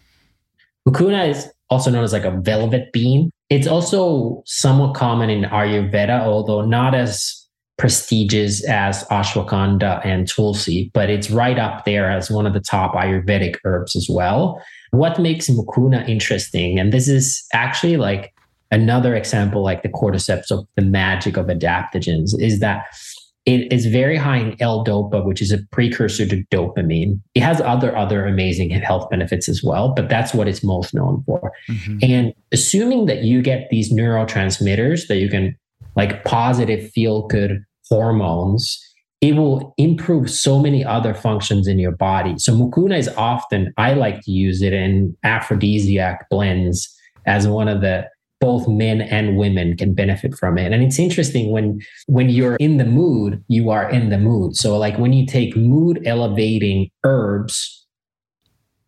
[0.87, 3.31] Mucuna is also known as like a velvet bean.
[3.49, 7.35] It's also somewhat common in Ayurveda, although not as
[7.77, 12.93] prestigious as ashwagandha and tulsi, but it's right up there as one of the top
[12.93, 14.61] Ayurvedic herbs as well.
[14.91, 18.33] What makes mucuna interesting, and this is actually like
[18.71, 22.85] another example, like the cordyceps of the magic of adaptogens, is that
[23.45, 27.19] it is very high in L-DOPA, which is a precursor to dopamine.
[27.35, 31.23] It has other other amazing health benefits as well, but that's what it's most known
[31.25, 31.51] for.
[31.69, 31.97] Mm-hmm.
[32.03, 35.57] And assuming that you get these neurotransmitters that you can
[35.95, 38.79] like positive feel good hormones,
[39.21, 42.35] it will improve so many other functions in your body.
[42.37, 47.81] So mucuna is often, I like to use it in aphrodisiac blends as one of
[47.81, 48.07] the
[48.39, 50.71] both men and women can benefit from it.
[50.71, 54.55] And it's interesting when when you're in the mood, you are in the mood.
[54.55, 57.85] So like when you take mood elevating herbs,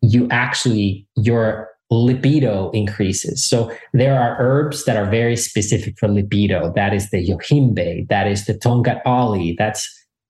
[0.00, 3.44] you actually your libido increases.
[3.44, 6.72] So there are herbs that are very specific for libido.
[6.74, 9.54] That is the yohimbe, that is the tongkat ali.
[9.58, 9.88] That's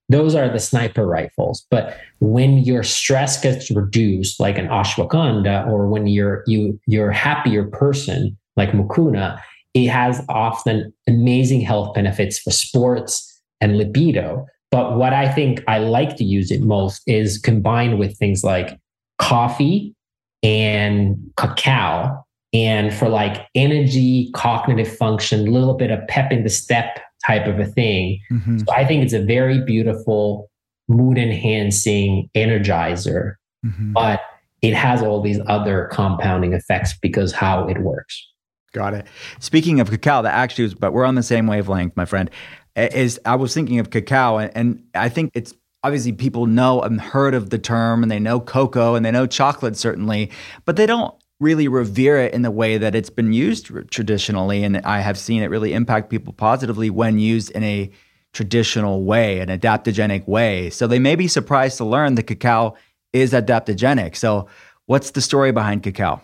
[0.09, 1.65] those are the sniper rifles.
[1.71, 7.15] But when your stress gets reduced, like an ashwagandha, or when you're you you're a
[7.15, 9.39] happier person, like mucuna,
[9.73, 14.45] it has often amazing health benefits for sports and libido.
[14.71, 18.79] But what I think I like to use it most is combined with things like
[19.19, 19.95] coffee
[20.41, 26.49] and cacao and for like energy, cognitive function, a little bit of pep in the
[26.49, 28.19] step type of a thing.
[28.31, 28.59] Mm-hmm.
[28.59, 30.49] So I think it's a very beautiful
[30.87, 33.35] mood enhancing energizer,
[33.65, 33.93] mm-hmm.
[33.93, 34.21] but
[34.61, 38.27] it has all these other compounding effects because how it works.
[38.73, 39.07] Got it.
[39.39, 42.29] Speaking of cacao, that actually was, but we're on the same wavelength, my friend.
[42.75, 46.99] Is I was thinking of cacao, and, and I think it's obviously people know and
[46.99, 50.31] heard of the term and they know cocoa and they know chocolate certainly,
[50.65, 54.63] but they don't really revere it in the way that it's been used traditionally.
[54.63, 57.91] And I have seen it really impact people positively when used in a
[58.31, 60.69] traditional way, an adaptogenic way.
[60.69, 62.75] So they may be surprised to learn that cacao
[63.11, 64.15] is adaptogenic.
[64.15, 64.47] So,
[64.87, 66.21] what's the story behind cacao?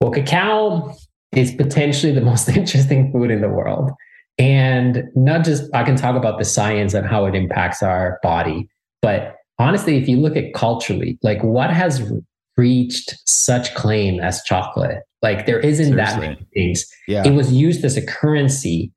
[0.00, 0.96] Well, cacao
[1.36, 3.90] is potentially the most interesting food in the world.
[4.38, 8.68] And not just, I can talk about the science and how it impacts our body,
[9.00, 12.12] but honestly, if you look at culturally, like what has
[12.56, 14.98] reached such claim as chocolate?
[15.22, 15.96] Like there isn't Seriously.
[15.96, 16.84] that many things.
[17.08, 17.26] Yeah.
[17.26, 18.92] It was used as a currency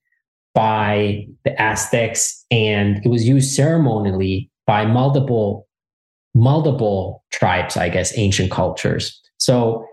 [0.53, 5.67] by the Aztecs and it was used ceremonially by multiple
[6.33, 9.19] multiple tribes, I guess, ancient cultures.
[9.39, 9.86] So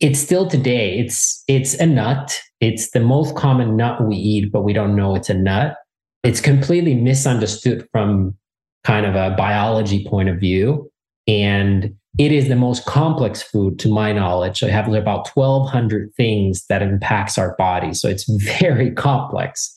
[0.00, 0.98] it's still today.
[0.98, 2.40] It's it's a nut.
[2.60, 5.76] It's the most common nut we eat, but we don't know it's a nut.
[6.22, 8.36] It's completely misunderstood from
[8.84, 10.90] kind of a biology point of view.
[11.26, 14.58] And it is the most complex food to my knowledge.
[14.58, 17.94] So it has about 1200 things that impacts our body.
[17.94, 19.72] So it's very complex.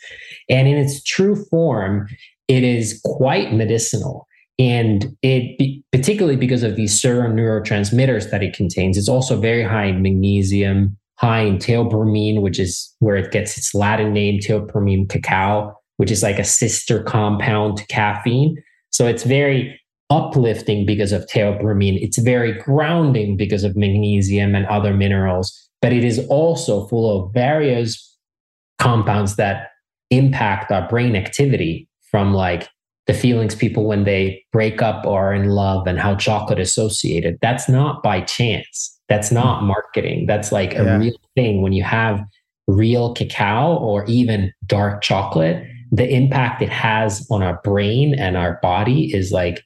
[0.50, 2.08] And in its true form,
[2.48, 4.25] it is quite medicinal.
[4.58, 9.86] And it, particularly because of these certain neurotransmitters that it contains, it's also very high
[9.86, 15.74] in magnesium, high in theobromine, which is where it gets its Latin name, theobroma cacao,
[15.98, 18.62] which is like a sister compound to caffeine.
[18.92, 19.80] So it's very
[20.10, 22.02] uplifting because of theobromine.
[22.02, 27.34] It's very grounding because of magnesium and other minerals, but it is also full of
[27.34, 28.18] various
[28.80, 29.70] compounds that
[30.12, 32.70] impact our brain activity from like
[33.08, 37.38] the feelings people when they break up or are in love and how chocolate associated.
[37.42, 39.00] That's not by chance.
[39.10, 39.68] That's not hmm.
[39.68, 40.26] marketing.
[40.26, 40.98] That's like a yeah.
[40.98, 42.24] real thing when you have
[42.68, 48.60] real cacao or even dark chocolate the impact it has on our brain and our
[48.62, 49.64] body is like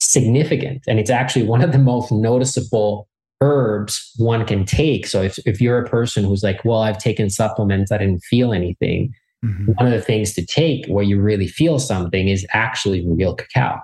[0.00, 0.82] significant.
[0.86, 3.08] And it's actually one of the most noticeable
[3.40, 5.06] herbs one can take.
[5.06, 8.52] So if, if you're a person who's like, well, I've taken supplements, I didn't feel
[8.52, 9.12] anything.
[9.44, 9.72] Mm-hmm.
[9.72, 13.80] One of the things to take where you really feel something is actually real cacao.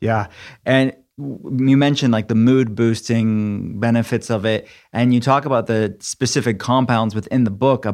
[0.00, 0.28] Yeah.
[0.64, 5.96] And you mentioned like the mood boosting benefits of it and you talk about the
[6.00, 7.86] specific compounds within the book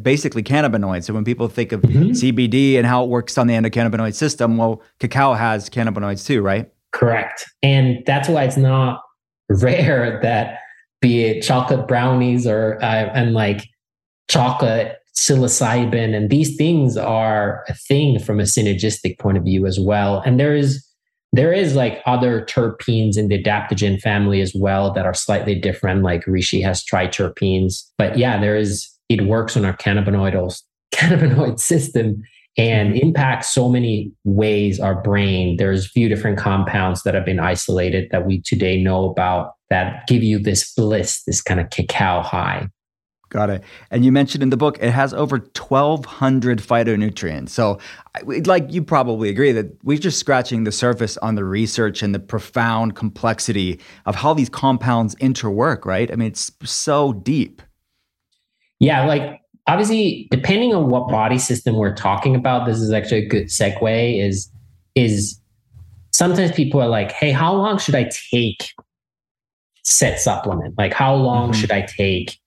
[0.00, 2.10] basically cannabinoids so when people think of mm-hmm.
[2.10, 6.70] cbd and how it works on the endocannabinoid system well cacao has cannabinoids too right
[6.92, 9.02] correct and that's why it's not
[9.48, 10.60] rare that
[11.00, 13.66] be it chocolate brownies or uh, and like
[14.30, 19.78] chocolate psilocybin and these things are a thing from a synergistic point of view as
[19.80, 20.88] well and there is
[21.32, 26.02] there is like other terpenes in the adaptogen family as well that are slightly different.
[26.02, 28.88] Like Reishi has triterpenes, but yeah, there is.
[29.08, 30.62] It works on our cannabinoidal
[30.94, 32.22] cannabinoid system
[32.58, 33.06] and mm-hmm.
[33.08, 35.56] impacts so many ways our brain.
[35.56, 40.06] There's a few different compounds that have been isolated that we today know about that
[40.06, 42.68] give you this bliss, this kind of cacao high.
[43.30, 43.62] Got it.
[43.90, 47.50] And you mentioned in the book it has over 1,200 phytonutrients.
[47.50, 47.78] So,
[48.24, 52.18] like you probably agree that we're just scratching the surface on the research and the
[52.18, 56.10] profound complexity of how these compounds interwork, right?
[56.10, 57.60] I mean, it's so deep.
[58.80, 63.28] Yeah, like obviously, depending on what body system we're talking about, this is actually a
[63.28, 64.26] good segue.
[64.26, 64.50] Is
[64.94, 65.38] is
[66.12, 68.70] sometimes people are like, "Hey, how long should I take
[69.84, 70.78] set supplement?
[70.78, 71.60] Like, how long mm-hmm.
[71.60, 72.38] should I take?"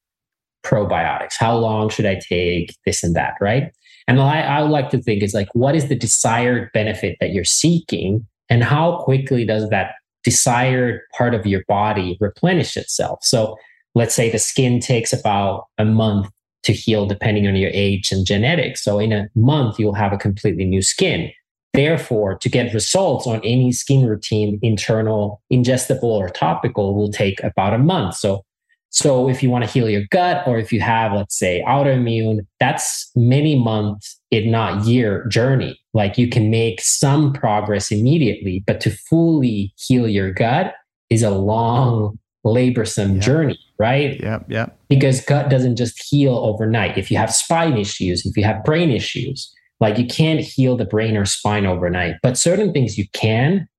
[0.63, 1.35] Probiotics?
[1.37, 3.33] How long should I take this and that?
[3.41, 3.71] Right.
[4.07, 7.31] And I, I would like to think is like, what is the desired benefit that
[7.31, 8.25] you're seeking?
[8.49, 9.93] And how quickly does that
[10.23, 13.19] desired part of your body replenish itself?
[13.21, 13.55] So
[13.95, 16.29] let's say the skin takes about a month
[16.63, 18.83] to heal depending on your age and genetics.
[18.83, 21.31] So in a month, you'll have a completely new skin.
[21.73, 27.73] Therefore, to get results on any skin routine, internal, ingestible, or topical, will take about
[27.73, 28.15] a month.
[28.15, 28.43] So
[28.91, 32.45] so if you want to heal your gut, or if you have, let's say, autoimmune,
[32.59, 35.79] that's many months, if not year journey.
[35.93, 40.73] Like you can make some progress immediately, but to fully heal your gut
[41.09, 43.21] is a long, laborsome yeah.
[43.21, 44.19] journey, right?
[44.19, 44.67] Yeah, yeah.
[44.89, 46.97] Because gut doesn't just heal overnight.
[46.97, 50.85] If you have spine issues, if you have brain issues, like you can't heal the
[50.85, 53.69] brain or spine overnight, but certain things you can,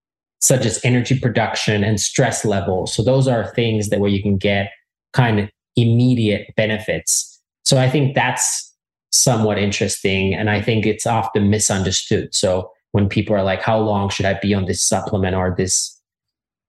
[0.40, 2.94] such as energy production and stress levels.
[2.94, 4.70] So those are things that where you can get
[5.12, 7.40] kind of immediate benefits.
[7.64, 8.72] So I think that's
[9.12, 10.34] somewhat interesting.
[10.34, 12.34] And I think it's often misunderstood.
[12.34, 15.98] So when people are like, how long should I be on this supplement or this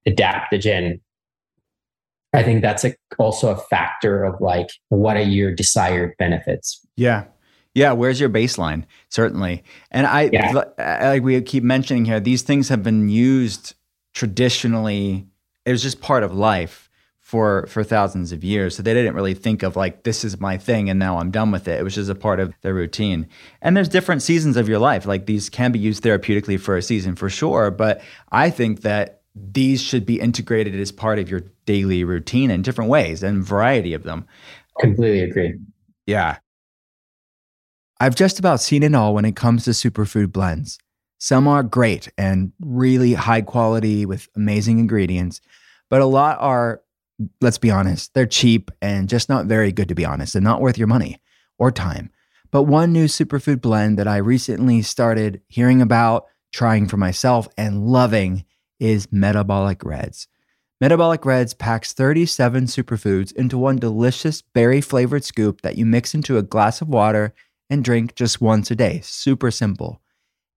[0.08, 1.00] adaptogen?
[2.34, 6.86] I think that's a, also a factor of like, what are your desired benefits?
[6.96, 7.26] Yeah.
[7.76, 8.86] Yeah, where's your baseline?
[9.10, 9.64] Certainly.
[9.90, 10.52] And I yeah.
[10.78, 13.74] like we keep mentioning here, these things have been used
[14.14, 15.28] traditionally.
[15.66, 16.90] It was just part of life
[17.34, 18.76] for for thousands of years.
[18.76, 21.50] So they didn't really think of like this is my thing and now I'm done
[21.50, 21.80] with it.
[21.80, 23.28] It was just a part of their routine.
[23.60, 25.08] And there's different seasons of your life.
[25.08, 29.24] Like these can be used therapeutically for a season for sure, but I think that
[29.34, 33.96] these should be integrated as part of your daily routine in different ways and variety
[33.96, 34.28] of them.
[34.80, 35.58] Completely agree.
[36.06, 36.38] Yeah.
[38.00, 40.78] I've just about seen it all when it comes to superfood blends.
[41.18, 45.42] Some are great and really high quality with amazing ingredients,
[45.90, 46.83] but a lot are
[47.42, 50.62] let's be honest, they're cheap and just not very good to be honest, and not
[50.62, 51.22] worth your money
[51.58, 52.10] or time.
[52.52, 57.88] But one new superfood blend that I recently started hearing about, trying for myself, and
[57.88, 58.46] loving
[58.80, 60.28] is Metabolic Reds.
[60.80, 66.38] Metabolic Reds packs 37 superfoods into one delicious berry flavored scoop that you mix into
[66.38, 67.34] a glass of water
[67.70, 69.00] and drink just once a day.
[69.02, 70.02] Super simple.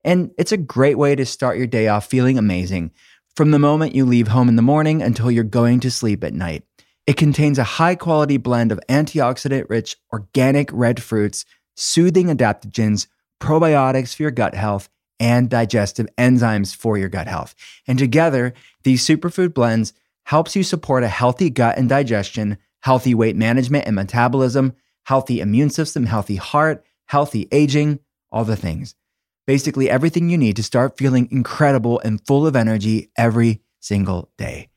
[0.04, 2.92] And it's a great way to start your day off feeling amazing
[3.36, 6.32] from the moment you leave home in the morning until you're going to sleep at
[6.32, 6.64] night.
[7.06, 11.44] It contains a high quality blend of antioxidant rich organic red fruits,
[11.76, 13.06] soothing adaptogens,
[13.38, 14.88] probiotics for your gut health,
[15.20, 17.54] and digestive enzymes for your gut health.
[17.86, 19.92] And together, these superfood blends
[20.24, 24.74] helps you support a healthy gut and digestion, healthy weight management and metabolism,
[25.04, 28.00] healthy immune system, healthy heart, healthy aging,
[28.32, 28.94] all the things
[29.46, 34.68] basically everything you need to start feeling incredible and full of energy every single day.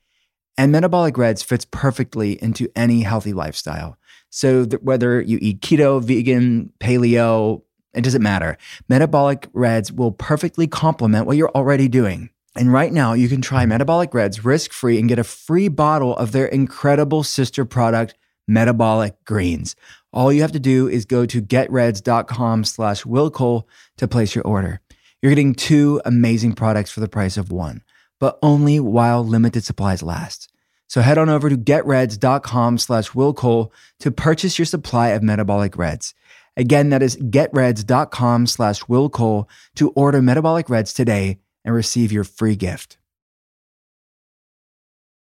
[0.58, 3.98] And Metabolic Reds fits perfectly into any healthy lifestyle.
[4.30, 7.64] So whether you eat keto, vegan, paleo,
[7.94, 8.58] it doesn't matter.
[8.88, 12.30] Metabolic Reds will perfectly complement what you're already doing.
[12.56, 16.16] And right now, you can try Metabolic Reds risk free and get a free bottle
[16.18, 18.16] of their incredible sister product,
[18.48, 19.76] Metabolic Greens.
[20.12, 23.64] All you have to do is go to getreds.com slash willcole
[23.98, 24.82] to place your order.
[25.22, 27.84] You're getting two amazing products for the price of one,
[28.20, 30.52] but only while limited supplies last.
[30.88, 36.16] So head on over to getreds.com slash willcole to purchase your supply of metabolic reds.
[36.58, 42.56] Again, that is getreds.com slash willcole to order metabolic reds today and receive your free
[42.56, 42.98] gift.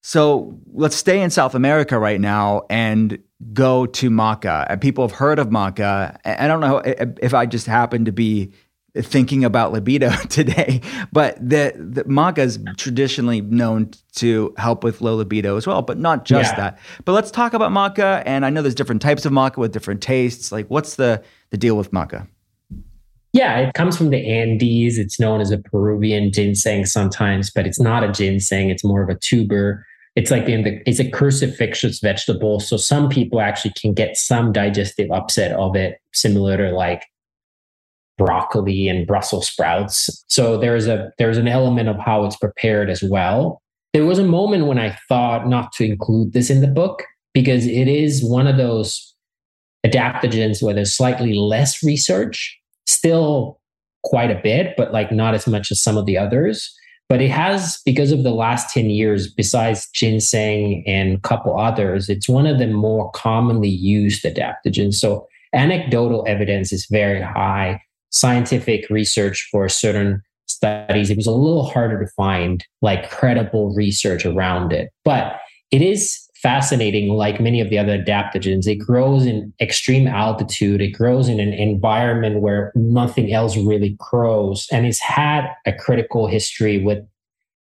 [0.01, 3.19] So let's stay in South America right now and
[3.53, 4.65] go to maca.
[4.69, 6.17] And people have heard of maca.
[6.25, 8.51] I don't know if I just happen to be
[8.97, 10.81] thinking about libido today,
[11.11, 15.97] but the, the maca is traditionally known to help with low libido as well, but
[15.97, 16.57] not just yeah.
[16.57, 16.79] that.
[17.05, 18.23] But let's talk about maca.
[18.25, 20.51] And I know there's different types of maca with different tastes.
[20.51, 22.27] Like, what's the the deal with maca?
[23.31, 24.97] Yeah, it comes from the Andes.
[24.97, 28.69] It's known as a Peruvian ginseng sometimes, but it's not a ginseng.
[28.71, 29.85] It's more of a tuber
[30.19, 32.59] it's like in the it's a cruciferous vegetable.
[32.59, 37.05] So some people actually can get some digestive upset of it, similar to like
[38.17, 40.25] broccoli and Brussels sprouts.
[40.27, 43.61] So there's a there's an element of how it's prepared as well.
[43.93, 47.03] There was a moment when I thought not to include this in the book
[47.33, 49.15] because it is one of those
[49.85, 53.61] adaptogens where there's slightly less research, still
[54.03, 56.75] quite a bit, but like not as much as some of the others.
[57.09, 62.07] But it has, because of the last 10 years, besides ginseng and a couple others,
[62.07, 64.93] it's one of the more commonly used adaptogens.
[64.93, 67.81] So anecdotal evidence is very high.
[68.11, 74.23] Scientific research for certain studies, it was a little harder to find like credible research
[74.23, 74.91] around it.
[75.03, 75.39] But
[75.71, 78.67] it is fascinating, like many of the other adaptogens.
[78.67, 84.67] It grows in extreme altitude, it grows in an environment where nothing else really grows.
[84.71, 86.99] And it's had a critical history with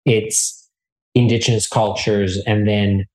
[0.05, 0.69] its
[1.15, 3.05] indigenous cultures and then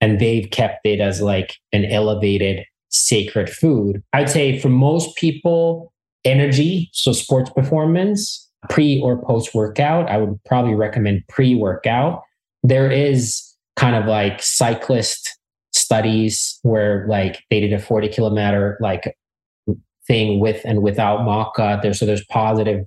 [0.00, 4.00] and they've kept it as like an elevated sacred food.
[4.12, 5.92] I'd say for most people,
[6.24, 12.22] energy, so sports performance, pre or post workout, I would probably recommend pre workout.
[12.62, 13.47] There is
[13.78, 15.38] kind of like cyclist
[15.72, 19.16] studies where like they did a 40 kilometer like
[20.06, 21.80] thing with and without maca.
[21.80, 22.84] There's so there's positive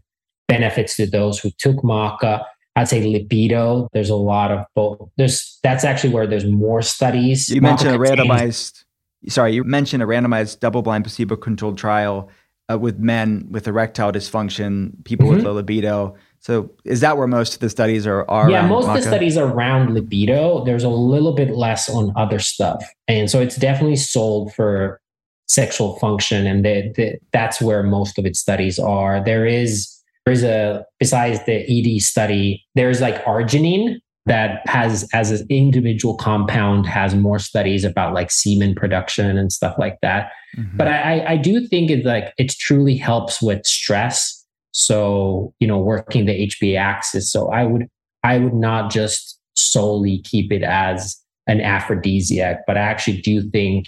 [0.47, 2.43] benefits to those who took maca.
[2.75, 7.49] I'd say libido there's a lot of both there's that's actually where there's more studies.
[7.49, 8.83] You mentioned a randomized
[9.27, 12.29] sorry you mentioned a randomized double-blind placebo-controlled trial
[12.71, 15.37] uh, with men with erectile dysfunction people mm-hmm.
[15.37, 18.29] with low libido so is that where most of the studies are?
[18.29, 20.65] are yeah, most of the studies are around libido.
[20.65, 24.99] There's a little bit less on other stuff, and so it's definitely sold for
[25.47, 29.23] sexual function, and the, the, that's where most of its studies are.
[29.23, 35.29] There is there is a besides the ED study, there's like arginine that has as
[35.29, 40.31] an individual compound has more studies about like semen production and stuff like that.
[40.57, 40.77] Mm-hmm.
[40.77, 44.40] But I, I do think it's like it truly helps with stress
[44.71, 47.31] so, you know, working the HPA axis.
[47.31, 47.87] So I would
[48.23, 51.17] I would not just solely keep it as
[51.47, 53.87] an aphrodisiac, but I actually do think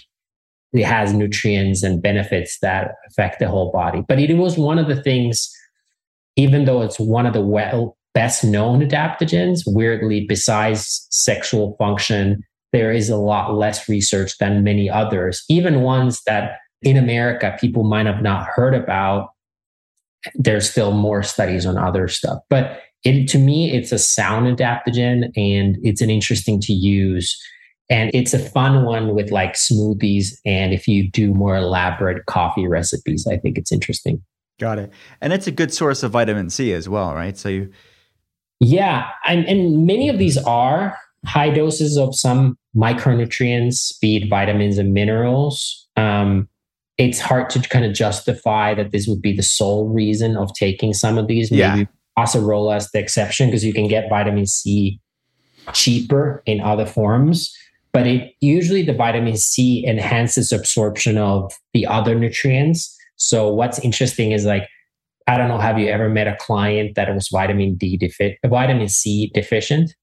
[0.72, 4.02] it has nutrients and benefits that affect the whole body.
[4.06, 5.50] But it was one of the things,
[6.36, 12.92] even though it's one of the well best known adaptogens, weirdly, besides sexual function, there
[12.92, 18.06] is a lot less research than many others, even ones that in America people might
[18.06, 19.30] have not heard about
[20.34, 22.38] there's still more studies on other stuff.
[22.48, 27.40] But it, to me, it's a sound adaptogen and it's an interesting to use.
[27.90, 30.38] And it's a fun one with like smoothies.
[30.46, 34.22] And if you do more elaborate coffee recipes, I think it's interesting.
[34.58, 34.90] Got it.
[35.20, 37.36] And it's a good source of vitamin C as well, right?
[37.36, 37.70] So you.
[38.60, 39.08] Yeah.
[39.26, 40.96] And, and many of these are
[41.26, 45.86] high doses of some micronutrients, be it vitamins and minerals.
[45.96, 46.48] Um,
[46.96, 50.92] it's hard to kind of justify that this would be the sole reason of taking
[50.92, 51.50] some of these.
[51.50, 51.84] Maybe yeah.
[52.18, 55.00] acerola is the exception because you can get vitamin C
[55.72, 57.56] cheaper in other forms.
[57.92, 62.96] But it usually the vitamin C enhances absorption of the other nutrients.
[63.16, 64.68] So what's interesting is like,
[65.26, 68.88] I don't know, have you ever met a client that was vitamin D deficient, vitamin
[68.88, 69.94] C deficient?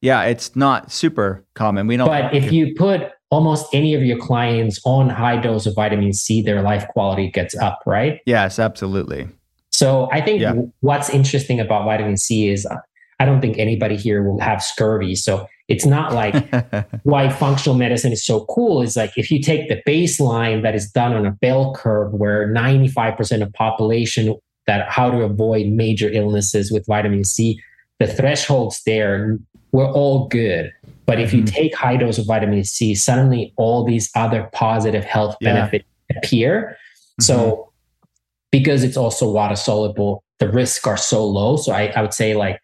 [0.00, 1.86] Yeah, it's not super common.
[1.86, 2.06] We don't.
[2.06, 6.42] But if you put almost any of your clients on high dose of vitamin C,
[6.42, 8.20] their life quality gets up, right?
[8.26, 9.28] Yes, absolutely.
[9.70, 10.54] So I think yeah.
[10.80, 12.76] what's interesting about vitamin C is uh,
[13.20, 15.14] I don't think anybody here will have scurvy.
[15.14, 16.34] So it's not like
[17.02, 20.90] why functional medicine is so cool is like if you take the baseline that is
[20.90, 24.34] done on a bell curve where 95% of population
[24.66, 27.60] that how to avoid major illnesses with vitamin C,
[27.98, 29.38] the thresholds there,
[29.72, 30.72] we're all good.
[31.08, 31.54] But if you mm-hmm.
[31.54, 35.54] take high dose of vitamin C, suddenly all these other positive health yeah.
[35.54, 36.76] benefits appear.
[36.76, 37.22] Mm-hmm.
[37.22, 37.72] So
[38.52, 41.56] because it's also water soluble, the risks are so low.
[41.56, 42.60] So I, I would say like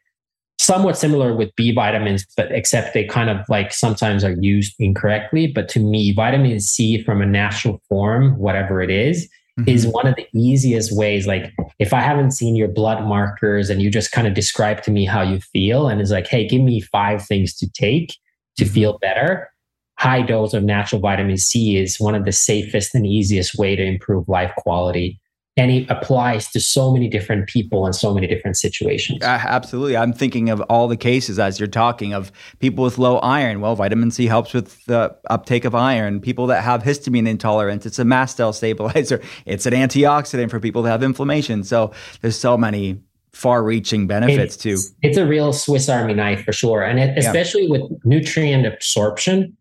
[0.58, 5.46] somewhat similar with B vitamins, but except they kind of like sometimes are used incorrectly.
[5.46, 9.26] But to me, vitamin C from a natural form, whatever it is,
[9.58, 9.70] mm-hmm.
[9.70, 11.26] is one of the easiest ways.
[11.26, 14.90] Like if I haven't seen your blood markers and you just kind of describe to
[14.90, 18.14] me how you feel and it's like, hey, give me five things to take
[18.56, 19.50] to feel better.
[19.98, 23.82] High dose of natural vitamin C is one of the safest and easiest way to
[23.82, 25.20] improve life quality
[25.56, 29.22] and it applies to so many different people and so many different situations.
[29.22, 29.96] Uh, absolutely.
[29.96, 33.60] I'm thinking of all the cases as you're talking of people with low iron.
[33.60, 36.20] Well, vitamin C helps with the uptake of iron.
[36.20, 39.20] People that have histamine intolerance, it's a mast cell stabilizer.
[39.46, 41.64] It's an antioxidant for people that have inflammation.
[41.64, 43.00] So there's so many
[43.34, 44.78] far-reaching benefits it's, too.
[45.02, 47.70] It's a real Swiss Army knife for sure, and it, especially yeah.
[47.70, 49.56] with nutrient absorption.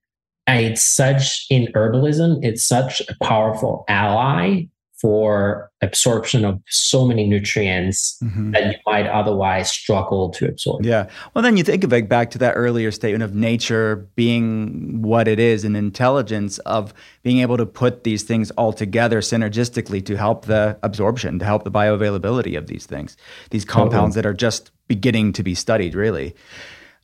[0.48, 2.44] Uh, it's such in herbalism.
[2.44, 4.66] It's such a powerful ally
[5.04, 8.52] for absorption of so many nutrients mm-hmm.
[8.52, 10.86] that you might otherwise struggle to absorb.
[10.86, 11.10] Yeah.
[11.34, 15.28] Well, then you think of it back to that earlier statement of nature being what
[15.28, 20.16] it is and intelligence of being able to put these things all together synergistically to
[20.16, 23.18] help the absorption, to help the bioavailability of these things,
[23.50, 26.34] these compounds that are just beginning to be studied, really.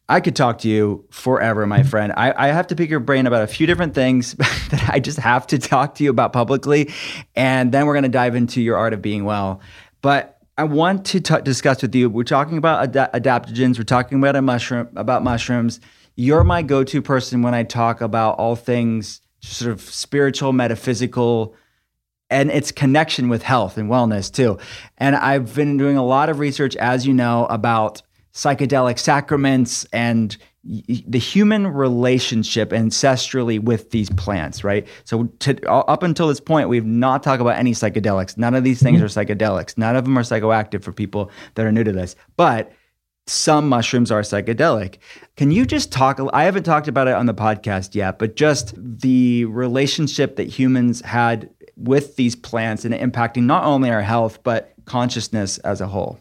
[0.10, 1.88] I could talk to you forever, my mm-hmm.
[1.88, 2.14] friend.
[2.18, 4.34] I, I, have to pick your brain about a few different things
[4.72, 6.92] that I just have to talk to you about publicly.
[7.36, 9.62] And then we're going to dive into your art of being well.
[10.02, 12.10] But I want to t- discuss with you.
[12.10, 13.78] We're talking about ad- adaptogens.
[13.78, 15.80] We're talking about a mushroom, about mushrooms.
[16.16, 21.56] You're my go-to person when I talk about all things sort of spiritual, metaphysical,
[22.32, 24.58] and its connection with health and wellness too.
[24.98, 28.02] And I've been doing a lot of research, as you know, about
[28.34, 34.86] psychedelic sacraments and the human relationship ancestrally with these plants, right?
[35.06, 38.38] So to, up until this point, we've not talked about any psychedelics.
[38.38, 39.06] None of these things mm-hmm.
[39.06, 39.78] are psychedelics.
[39.78, 42.16] None of them are psychoactive for people that are new to this.
[42.36, 42.74] But
[43.26, 44.98] some mushrooms are psychedelic.
[45.38, 46.20] Can you just talk?
[46.34, 51.02] I haven't talked about it on the podcast yet, but just the relationship that humans
[51.02, 56.20] had with these plants and impacting not only our health, but consciousness as a whole.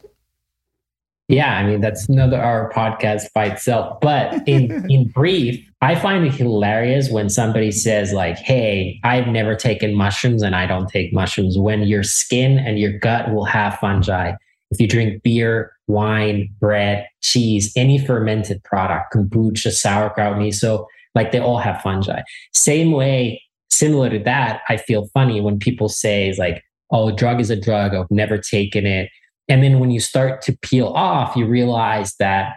[1.29, 4.01] Yeah, I mean that's another our podcast by itself.
[4.01, 9.55] But in in brief, I find it hilarious when somebody says like, "Hey, I've never
[9.55, 13.79] taken mushrooms and I don't take mushrooms." When your skin and your gut will have
[13.79, 14.33] fungi.
[14.71, 21.41] If you drink beer, wine, bread, cheese, any fermented product, kombucha, sauerkraut, miso, like they
[21.41, 22.21] all have fungi.
[22.53, 27.51] Same way, similar to that, I feel funny when people say like, "Oh, drug is
[27.51, 27.95] a drug.
[27.95, 29.11] I've never taken it."
[29.49, 32.55] And then when you start to peel off, you realize that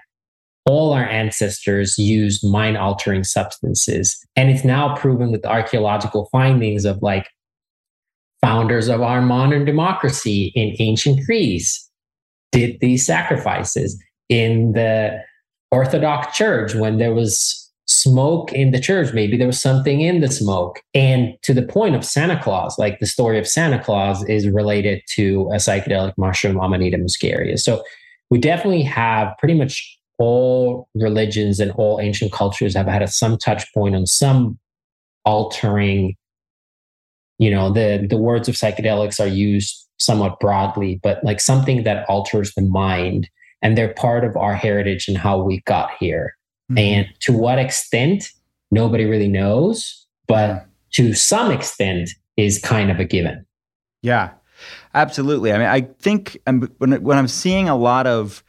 [0.66, 4.24] all our ancestors used mind altering substances.
[4.36, 7.28] And it's now proven with archaeological findings of like
[8.42, 11.90] founders of our modern democracy in ancient Greece
[12.52, 15.20] did these sacrifices in the
[15.72, 17.61] Orthodox Church when there was
[18.02, 19.14] smoke in the church.
[19.14, 20.82] Maybe there was something in the smoke.
[20.94, 25.02] And to the point of Santa Claus, like the story of Santa Claus is related
[25.12, 27.60] to a psychedelic mushroom, Amanita muscaria.
[27.60, 27.84] So
[28.30, 33.38] we definitely have pretty much all religions and all ancient cultures have had a, some
[33.38, 34.60] touch point on some
[35.26, 36.16] altering.
[37.40, 42.08] You know, the the words of psychedelics are used somewhat broadly, but like something that
[42.10, 43.30] alters the mind.
[43.64, 46.36] And they're part of our heritage and how we got here.
[46.72, 46.78] Mm-hmm.
[46.78, 48.30] And to what extent,
[48.72, 53.46] nobody really knows, but to some extent is kind of a given.
[54.02, 54.32] Yeah,
[54.94, 55.52] absolutely.
[55.52, 58.44] I mean, I think I'm, when, when I'm seeing a lot of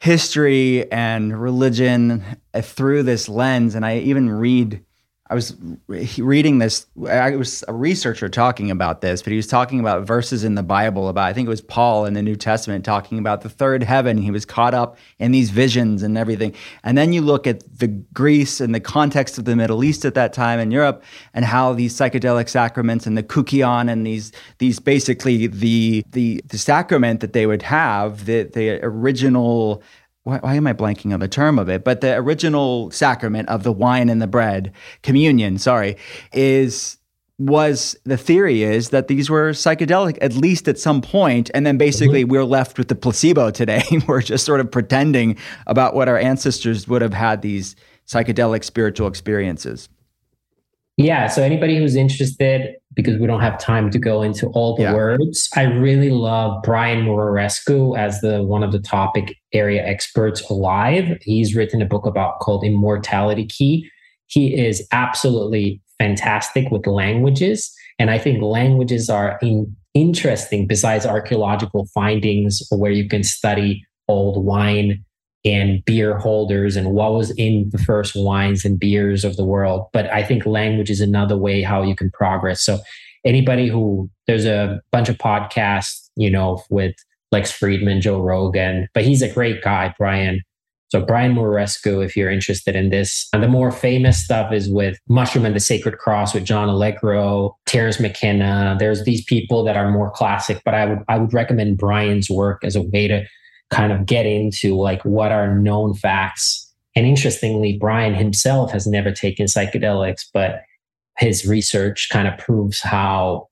[0.00, 4.82] history and religion uh, through this lens, and I even read
[5.30, 5.56] I was
[5.86, 6.84] reading this.
[7.08, 10.62] I was a researcher talking about this, but he was talking about verses in the
[10.62, 13.82] Bible about, I think it was Paul in the New Testament talking about the third
[13.82, 14.18] heaven.
[14.18, 16.54] He was caught up in these visions and everything.
[16.82, 20.12] And then you look at the Greece and the context of the Middle East at
[20.12, 21.02] that time in Europe
[21.32, 26.58] and how these psychedelic sacraments and the kykeon and these, these basically the, the, the
[26.58, 29.82] sacrament that they would have, the, the original
[30.24, 31.84] why, why, am I blanking on the term of it?
[31.84, 34.72] But the original sacrament of the wine and the bread,
[35.02, 35.96] communion, sorry,
[36.32, 36.98] is
[37.38, 41.76] was the theory is that these were psychedelic at least at some point and then
[41.76, 42.30] basically mm-hmm.
[42.30, 46.86] we're left with the placebo today we're just sort of pretending about what our ancestors
[46.86, 47.74] would have had these
[48.06, 49.88] psychedelic spiritual experiences
[50.96, 51.26] yeah.
[51.26, 54.94] So anybody who's interested, because we don't have time to go into all the yeah.
[54.94, 61.18] words, I really love Brian Muraresku as the one of the topic area experts alive.
[61.22, 63.88] He's written a book about called Immortality Key.
[64.26, 67.72] He is absolutely fantastic with languages.
[67.98, 74.44] And I think languages are in, interesting besides archaeological findings where you can study old
[74.44, 75.04] wine
[75.44, 79.88] and beer holders and what was in the first wines and beers of the world.
[79.92, 82.62] But I think language is another way how you can progress.
[82.62, 82.78] So
[83.24, 86.94] anybody who there's a bunch of podcasts, you know, with
[87.32, 90.40] Lex Fridman, Joe Rogan, but he's a great guy, Brian.
[90.88, 93.28] So Brian Muraresku, if you're interested in this.
[93.32, 97.56] And the more famous stuff is with Mushroom and the Sacred Cross with John Allegro,
[97.66, 98.76] Terence McKenna.
[98.78, 102.62] There's these people that are more classic, but I would I would recommend Brian's work
[102.62, 103.26] as a way to
[103.70, 106.72] kind of get into like what are known facts.
[106.96, 110.62] And interestingly, Brian himself has never taken psychedelics, but
[111.18, 113.48] his research kind of proves how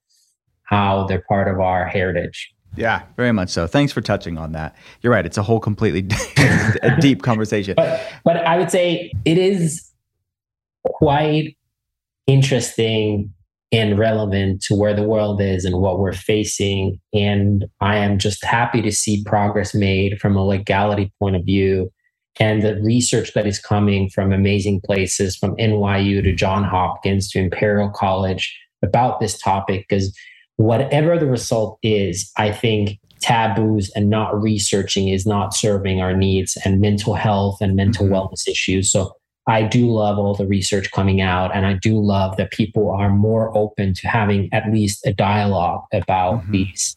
[0.64, 2.52] how they're part of our heritage.
[2.76, 3.66] Yeah, very much so.
[3.66, 4.74] Thanks for touching on that.
[5.02, 6.06] You're right; it's a whole completely
[6.82, 7.74] a deep conversation.
[7.76, 9.90] But but I would say it is
[10.84, 11.56] quite
[12.26, 13.32] interesting
[13.72, 17.00] and relevant to where the world is and what we're facing.
[17.14, 21.90] And I am just happy to see progress made from a legality point of view
[22.38, 27.38] and the research that is coming from amazing places from NYU to John Hopkins to
[27.38, 29.86] Imperial College about this topic.
[29.88, 30.16] Because
[30.56, 36.58] whatever the result is, I think taboos and not researching is not serving our needs
[36.64, 38.14] and mental health and mental mm-hmm.
[38.14, 38.90] wellness issues.
[38.90, 39.14] So
[39.46, 43.10] I do love all the research coming out, and I do love that people are
[43.10, 46.52] more open to having at least a dialogue about mm-hmm.
[46.52, 46.96] these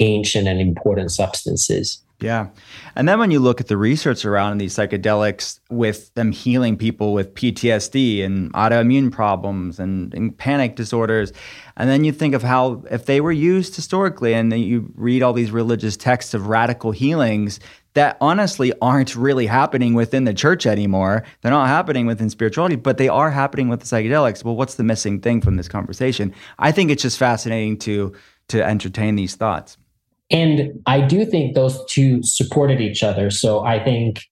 [0.00, 2.02] ancient and important substances.
[2.20, 2.48] Yeah.
[2.96, 7.12] And then when you look at the research around these psychedelics with them healing people
[7.12, 11.32] with PTSD and autoimmune problems and, and, panic disorders,
[11.76, 15.22] and then you think of how if they were used historically and then you read
[15.22, 17.60] all these religious texts of radical healings
[17.94, 21.24] that honestly aren't really happening within the church anymore.
[21.40, 24.44] They're not happening within spirituality, but they are happening with the psychedelics.
[24.44, 26.34] Well, what's the missing thing from this conversation?
[26.58, 28.14] I think it's just fascinating to
[28.48, 29.76] to entertain these thoughts.
[30.30, 33.30] And I do think those two supported each other.
[33.30, 34.22] So I think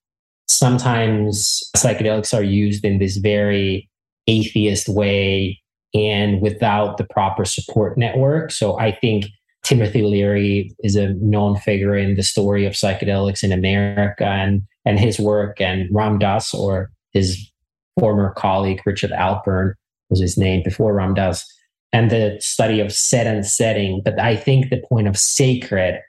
[0.47, 3.89] sometimes psychedelics are used in this very
[4.27, 5.61] atheist way
[5.93, 8.51] and without the proper support network.
[8.51, 9.25] So I think
[9.67, 14.97] Timothy Leary is a known figure in the story of psychedelics in America and, and
[14.97, 17.51] his work, and Ram Dass, or his
[17.99, 19.73] former colleague, Richard Alpern,
[20.09, 21.45] was his name before Ram Dass,
[21.91, 24.01] and the study of set and setting.
[24.05, 25.99] But I think the point of sacred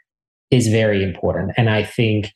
[0.53, 1.51] is very important.
[1.57, 2.33] And I think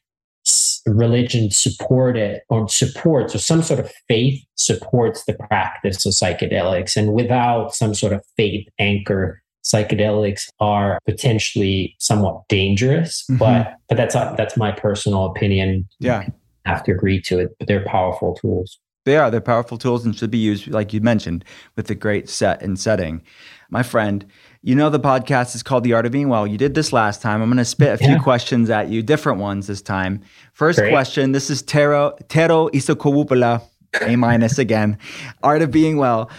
[0.87, 6.97] religion supported or supports or some sort of faith supports the practice of psychedelics.
[6.97, 13.39] And without some sort of faith anchor, psychedelics are potentially somewhat dangerous, mm-hmm.
[13.39, 15.89] but but that's that's my personal opinion.
[15.99, 16.33] Yeah, you
[16.67, 18.79] have to agree to it, but they're powerful tools.
[19.05, 19.31] They are.
[19.31, 21.45] They're powerful tools and should be used, like you mentioned,
[21.75, 23.23] with the great set and setting.
[23.69, 24.25] My friend,
[24.63, 26.47] you know the podcast is called The Art of Being Well.
[26.47, 27.43] You did this last time.
[27.43, 28.15] I'm going to spit a yeah.
[28.15, 30.23] few questions at you, different ones this time.
[30.53, 30.93] First great.
[30.93, 31.33] question.
[31.33, 33.63] This is Tero Tero Isokauppila,
[34.03, 34.99] A minus again.
[35.43, 36.31] Art of Being Well.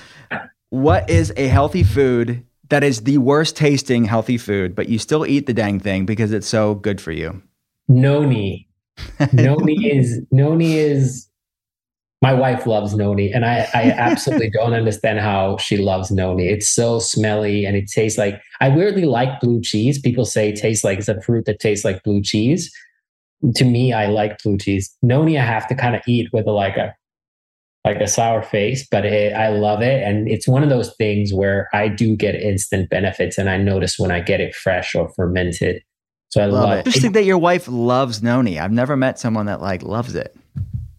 [0.70, 5.26] What is a healthy food that is the worst tasting healthy food, but you still
[5.26, 7.42] eat the dang thing because it's so good for you?
[7.88, 8.68] Noni.
[9.34, 11.28] noni is noni is
[12.22, 16.48] my wife loves noni and I, I absolutely don't understand how she loves noni.
[16.48, 20.00] It's so smelly and it tastes like I weirdly like blue cheese.
[20.00, 22.74] People say it tastes like it's a fruit that tastes like blue cheese.
[23.56, 24.96] To me, I like blue cheese.
[25.02, 26.96] Noni I have to kind of eat with a, like a
[27.86, 30.04] like a sour face, but it, I love it.
[30.04, 34.00] And it's one of those things where I do get instant benefits and I notice
[34.00, 35.84] when I get it fresh or fermented.
[36.30, 36.88] So I love, love it.
[36.88, 38.58] Interesting that your wife loves noni.
[38.58, 40.36] I've never met someone that like loves it.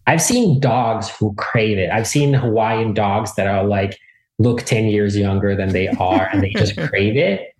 [0.07, 1.89] I've seen dogs who crave it.
[1.89, 3.97] I've seen Hawaiian dogs that are like
[4.37, 7.51] look 10 years younger than they are and they just crave it.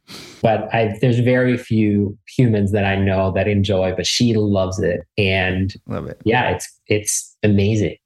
[0.44, 5.02] But i there's very few humans that I know that enjoy, but she loves it.
[5.18, 6.22] And love it.
[6.24, 7.98] Yeah, it's it's amazing.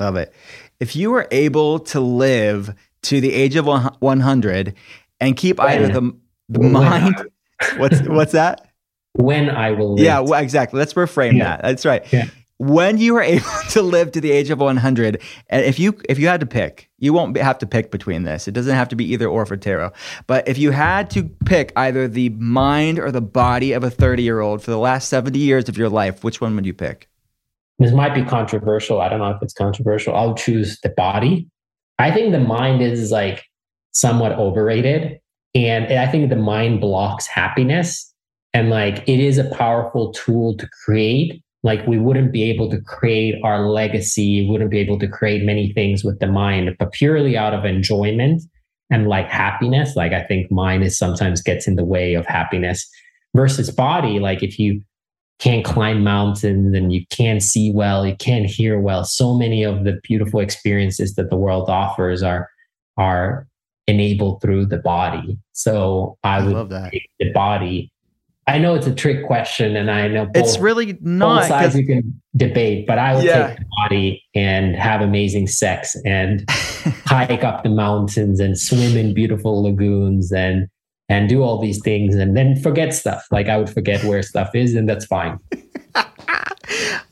[0.00, 0.32] Love it.
[0.80, 4.74] If you were able to live to the age of 100
[5.20, 5.68] and keep when?
[5.68, 6.16] either the,
[6.48, 7.14] the mind,
[7.76, 8.68] what's what's that?
[9.12, 10.04] When I will live.
[10.04, 10.78] Yeah, well, exactly.
[10.78, 11.44] Let's reframe yeah.
[11.44, 11.62] that.
[11.62, 12.04] That's right.
[12.12, 12.26] Yeah.
[12.58, 16.18] When you were able to live to the age of 100, and if you if
[16.18, 18.48] you had to pick, you won't have to pick between this.
[18.48, 19.92] It doesn't have to be either or for Tero.
[20.26, 24.24] But if you had to pick either the mind or the body of a 30
[24.24, 27.08] year old for the last 70 years of your life, which one would you pick?
[27.78, 29.00] This might be controversial.
[29.00, 30.14] I don't know if it's controversial.
[30.14, 31.48] I'll choose the body.
[31.98, 33.44] I think the mind is like
[33.92, 35.18] somewhat overrated.
[35.54, 38.12] And I think the mind blocks happiness.
[38.52, 41.42] And like it is a powerful tool to create.
[41.62, 45.72] Like we wouldn't be able to create our legacy, wouldn't be able to create many
[45.72, 48.42] things with the mind, but purely out of enjoyment.
[48.90, 49.96] and like happiness.
[49.96, 52.88] Like I think mind is sometimes gets in the way of happiness
[53.34, 54.20] versus body.
[54.20, 54.82] Like if you
[55.38, 59.04] can't climb mountains and you can't see well, you can't hear well.
[59.04, 62.48] So many of the beautiful experiences that the world offers are
[62.96, 63.46] are
[63.86, 65.38] enabled through the body.
[65.52, 66.92] So I, I would love that.
[66.92, 67.90] take the body.
[68.46, 71.76] I know it's a trick question, and I know both, it's really not both sides
[71.76, 73.48] you can debate, but I would yeah.
[73.48, 79.14] take the body and have amazing sex and hike up the mountains and swim in
[79.14, 80.68] beautiful lagoons and
[81.08, 83.26] and do all these things and then forget stuff.
[83.30, 85.38] Like I would forget where stuff is, and that's fine.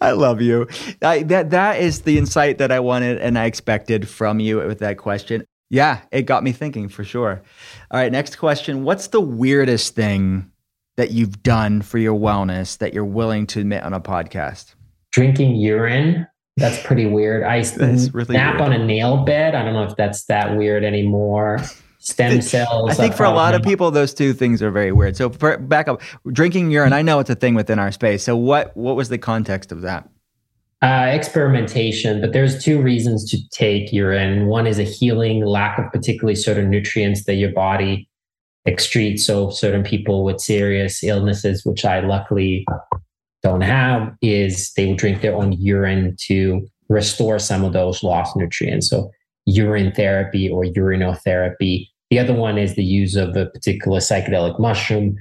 [0.00, 0.66] I love you.
[1.02, 4.80] I, that that is the insight that I wanted and I expected from you with
[4.80, 5.44] that question.
[5.70, 7.42] Yeah, it got me thinking for sure.
[7.90, 8.84] All right, next question.
[8.84, 10.50] What's the weirdest thing
[10.96, 14.74] that you've done for your wellness that you're willing to admit on a podcast?
[15.12, 16.26] Drinking urine.
[16.58, 17.44] That's pretty weird.
[17.44, 17.58] I
[18.12, 18.60] really nap weird.
[18.60, 19.54] on a nail bed.
[19.54, 21.58] I don't know if that's that weird anymore.
[22.04, 22.90] Stem cells.
[22.90, 25.16] I think for a lot of people, those two things are very weird.
[25.16, 26.92] So for, back up, drinking urine.
[26.92, 28.24] I know it's a thing within our space.
[28.24, 30.08] So what what was the context of that?
[30.82, 34.48] Uh, experimentation, but there's two reasons to take urine.
[34.48, 38.08] One is a healing, lack of particularly certain nutrients that your body
[38.66, 39.20] excretes.
[39.20, 42.66] So certain people with serious illnesses, which I luckily
[43.44, 48.36] don't have, is they will drink their own urine to restore some of those lost
[48.36, 48.90] nutrients.
[48.90, 49.12] So
[49.46, 51.90] urine therapy or urinotherapy.
[52.12, 55.16] The other one is the use of a particular psychedelic mushroom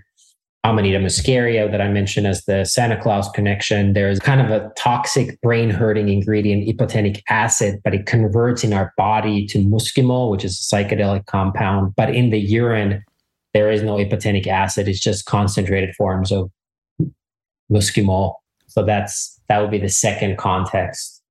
[0.66, 3.94] Amanita muscaria that I mentioned as the Santa Claus connection.
[3.94, 8.92] There's kind of a toxic brain hurting ingredient, ibotenic acid, but it converts in our
[8.98, 11.94] body to muscimol, which is a psychedelic compound.
[11.96, 13.06] But in the urine,
[13.54, 14.90] there is no ibotenic acid.
[14.90, 16.52] It's just concentrated forms of
[17.72, 18.34] muscimol.
[18.68, 21.24] So that's that would be the second context.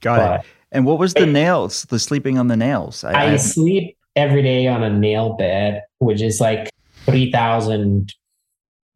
[0.00, 0.46] Got but, it.
[0.70, 1.86] And what was the nails?
[1.86, 3.02] The sleeping on the nails?
[3.02, 6.70] I, I, I sleep every day on a nail bed, which is like
[7.06, 8.12] three thousand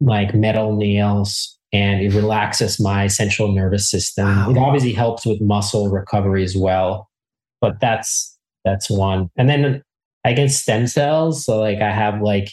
[0.01, 4.27] like metal nails and it relaxes my central nervous system.
[4.27, 4.51] Wow.
[4.51, 7.09] It obviously helps with muscle recovery as well.
[7.61, 9.31] But that's that's one.
[9.37, 9.81] And then
[10.23, 11.45] I get stem cells.
[11.45, 12.49] So like I have like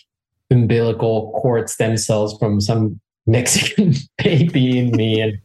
[0.50, 5.20] umbilical cord stem cells from some Mexican baby in me.
[5.20, 5.38] And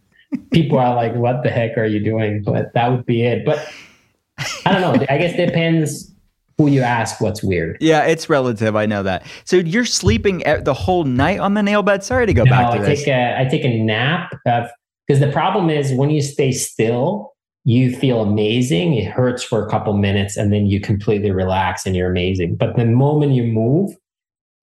[0.52, 2.44] people are like, what the heck are you doing?
[2.44, 3.46] But that would be it.
[3.46, 3.68] But
[4.66, 5.06] I don't know.
[5.10, 6.15] I guess it depends
[6.58, 7.78] who you ask what's weird.
[7.82, 8.76] Yeah, it's relative.
[8.76, 9.26] I know that.
[9.44, 12.04] So you're sleeping the whole night on the nail bed.
[12.04, 13.00] Sorry to go no, back to I this.
[13.00, 14.68] Take a, I take a nap uh,
[15.08, 17.34] because the problem is when you stay still,
[17.66, 18.94] you feel amazing.
[18.94, 22.56] It hurts for a couple minutes and then you completely relax and you're amazing.
[22.56, 23.92] But the moment you move,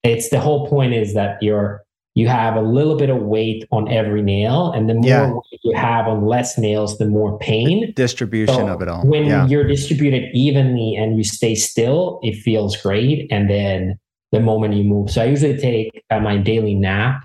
[0.03, 1.82] it's the whole point is that you're
[2.15, 5.33] you have a little bit of weight on every nail and the more yeah.
[5.33, 7.87] weight you have on less nails the more pain.
[7.87, 9.07] The distribution so of it all.
[9.07, 9.47] when yeah.
[9.47, 13.31] you're distributed evenly and you stay still it feels great.
[13.31, 13.99] And then
[14.31, 17.25] the moment you move so i usually take uh, my daily nap.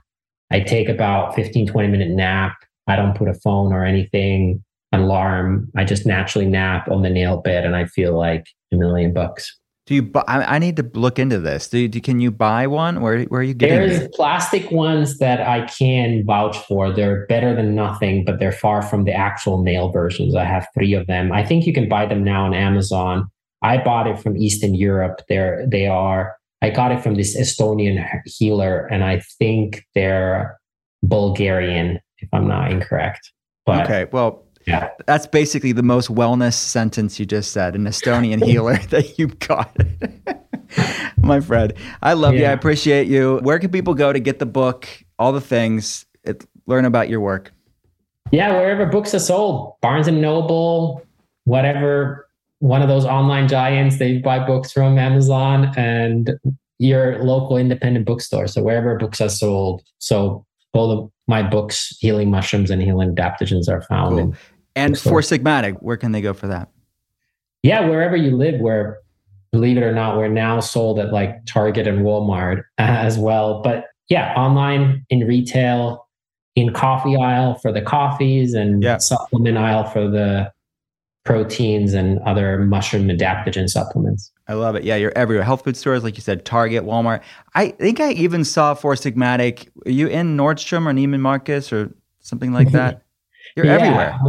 [0.51, 2.55] I take about 15 20 minute nap.
[2.87, 4.63] I don't put a phone or anything
[4.93, 5.69] alarm.
[5.75, 9.57] I just naturally nap on the nail bed and i feel like a million bucks
[9.87, 10.23] do you buy?
[10.27, 11.69] I need to look into this.
[11.69, 12.99] Do, you, can you buy one?
[12.99, 13.89] Where where are you getting?
[13.89, 14.13] There's it?
[14.13, 16.91] plastic ones that I can vouch for.
[16.91, 20.35] They're better than nothing, but they're far from the actual nail versions.
[20.35, 21.31] I have three of them.
[21.31, 23.31] I think you can buy them now on Amazon.
[23.61, 25.21] I bought it from Eastern Europe.
[25.29, 26.35] They're they are.
[26.61, 30.59] I got it from this Estonian healer, and I think they're
[31.01, 33.31] Bulgarian, if I'm not incorrect.
[33.65, 34.89] But okay, well, yeah.
[35.05, 39.75] That's basically the most wellness sentence you just said, an Estonian healer that you got.
[41.17, 42.39] My friend, I love yeah.
[42.39, 42.45] you.
[42.47, 43.39] I appreciate you.
[43.41, 44.87] Where can people go to get the book,
[45.17, 47.53] all the things, it, learn about your work?
[48.31, 51.01] Yeah, wherever books are sold, Barnes and Noble,
[51.45, 52.27] whatever,
[52.59, 56.37] one of those online giants, they buy books from Amazon and
[56.77, 58.47] your local independent bookstore.
[58.47, 59.81] So wherever books are sold.
[59.99, 64.17] So both of my books, Healing Mushrooms and Healing Adaptogens, are found.
[64.17, 64.35] Cool.
[64.77, 66.69] And Four Sigmatic, where can they go for that?
[67.63, 68.99] Yeah, wherever you live, where
[69.51, 73.61] believe it or not, we're now sold at like Target and Walmart as well.
[73.61, 76.07] But yeah, online in retail,
[76.55, 78.97] in coffee aisle for the coffees and yeah.
[78.97, 80.51] supplement aisle for the
[81.23, 84.31] proteins and other mushroom adaptogen supplements.
[84.47, 84.83] I love it.
[84.83, 85.43] Yeah, you're everywhere.
[85.43, 87.21] Health food stores, like you said, Target, Walmart.
[87.53, 89.67] I think I even saw Four Sigmatic.
[89.85, 93.03] Are you in Nordstrom or Neiman Marcus or something like that?
[93.55, 94.19] You're yeah, everywhere.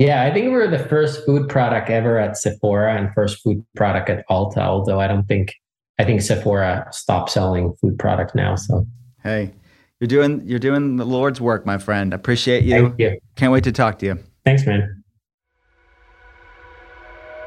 [0.00, 3.62] Yeah, I think we were the first food product ever at Sephora and first food
[3.76, 5.54] product at Ulta, although I don't think
[5.98, 8.56] I think Sephora stopped selling food product now.
[8.56, 8.86] So
[9.22, 9.52] hey,
[10.00, 12.14] you're doing you're doing the Lord's work, my friend.
[12.14, 12.88] Appreciate you.
[12.88, 13.18] Thank you.
[13.36, 14.18] Can't wait to talk to you.
[14.46, 15.04] Thanks, man.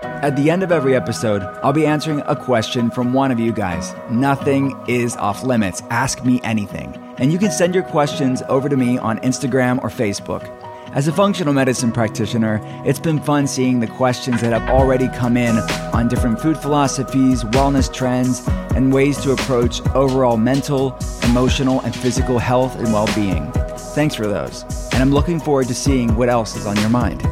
[0.04, 3.52] At the end of every episode, I'll be answering a question from one of you
[3.52, 3.96] guys.
[4.12, 5.82] Nothing is off limits.
[5.90, 6.94] Ask me anything.
[7.18, 10.63] And you can send your questions over to me on Instagram or Facebook.
[10.94, 15.38] As a functional medicine practitioner, it's been fun seeing the questions that have already come
[15.38, 15.58] in
[15.92, 22.38] on different food philosophies, wellness trends, and ways to approach overall mental, emotional, and physical
[22.38, 23.52] health and well being.
[23.96, 24.62] Thanks for those.
[24.94, 27.24] And I'm looking forward to seeing what else is on your mind.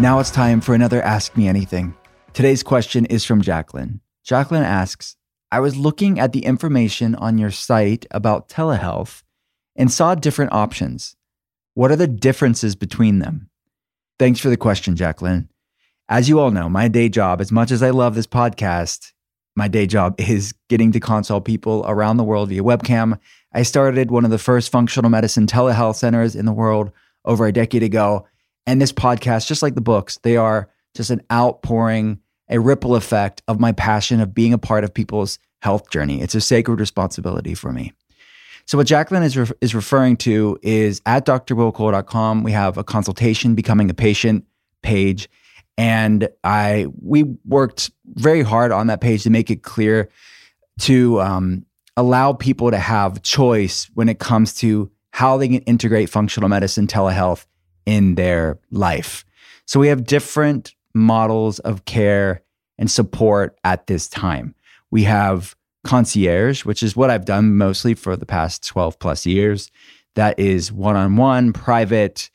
[0.00, 1.94] Now it's time for another Ask Me Anything.
[2.32, 4.00] Today's question is from Jacqueline.
[4.24, 5.16] Jacqueline asks
[5.50, 9.21] I was looking at the information on your site about telehealth
[9.76, 11.16] and saw different options.
[11.74, 13.48] What are the differences between them?
[14.18, 15.48] Thanks for the question, Jacqueline.
[16.08, 19.12] As you all know, my day job, as much as I love this podcast,
[19.56, 23.18] my day job is getting to consult people around the world via webcam.
[23.54, 26.90] I started one of the first functional medicine telehealth centers in the world
[27.24, 28.26] over a decade ago.
[28.66, 33.42] And this podcast, just like the books, they are just an outpouring, a ripple effect
[33.48, 36.20] of my passion of being a part of people's health journey.
[36.20, 37.92] It's a sacred responsibility for me.
[38.66, 43.54] So, what Jacqueline is, re- is referring to is at drwillcole.com, we have a consultation,
[43.54, 44.44] becoming a patient
[44.82, 45.28] page.
[45.78, 50.08] And I we worked very hard on that page to make it clear
[50.80, 51.64] to um,
[51.96, 56.86] allow people to have choice when it comes to how they can integrate functional medicine,
[56.86, 57.46] telehealth,
[57.86, 59.24] in their life.
[59.66, 62.42] So we have different models of care
[62.78, 64.54] and support at this time.
[64.90, 65.54] We have
[65.84, 69.70] concierge, which is what I've done mostly for the past 12 plus years.
[70.14, 72.30] That is one on one, private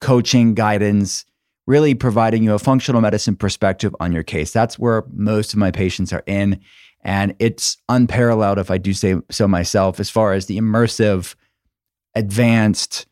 [0.00, 1.24] coaching, guidance,
[1.66, 4.52] really providing you a functional medicine perspective on your case.
[4.52, 6.60] That's where most of my patients are in.
[7.02, 11.34] And it's unparalleled, if I do say so myself, as far as the immersive,
[12.14, 13.06] advanced,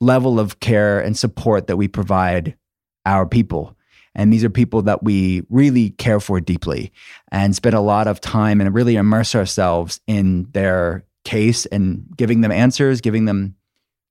[0.00, 2.56] level of care and support that we provide
[3.06, 3.73] our people.
[4.14, 6.92] And these are people that we really care for deeply
[7.32, 12.40] and spend a lot of time and really immerse ourselves in their case and giving
[12.40, 13.56] them answers, giving them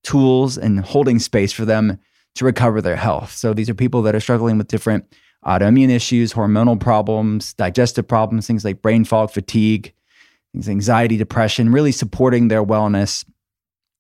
[0.04, 1.98] tools, and holding space for them
[2.36, 3.32] to recover their health.
[3.32, 5.06] So these are people that are struggling with different
[5.46, 9.94] autoimmune issues, hormonal problems, digestive problems, things like brain fog, fatigue,
[10.54, 13.26] things anxiety, depression, really supporting their wellness,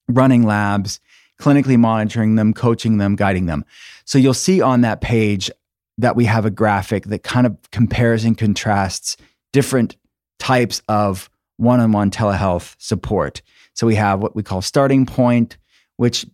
[0.09, 0.99] running labs,
[1.39, 3.65] clinically monitoring them, coaching them, guiding them.
[4.05, 5.49] So you'll see on that page
[5.97, 9.17] that we have a graphic that kind of compares and contrasts
[9.51, 9.95] different
[10.39, 13.41] types of one on one telehealth support.
[13.73, 15.57] So we have what we call starting point,
[15.97, 16.25] which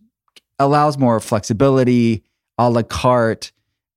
[0.58, 2.22] allows more flexibility,
[2.58, 3.52] a la carte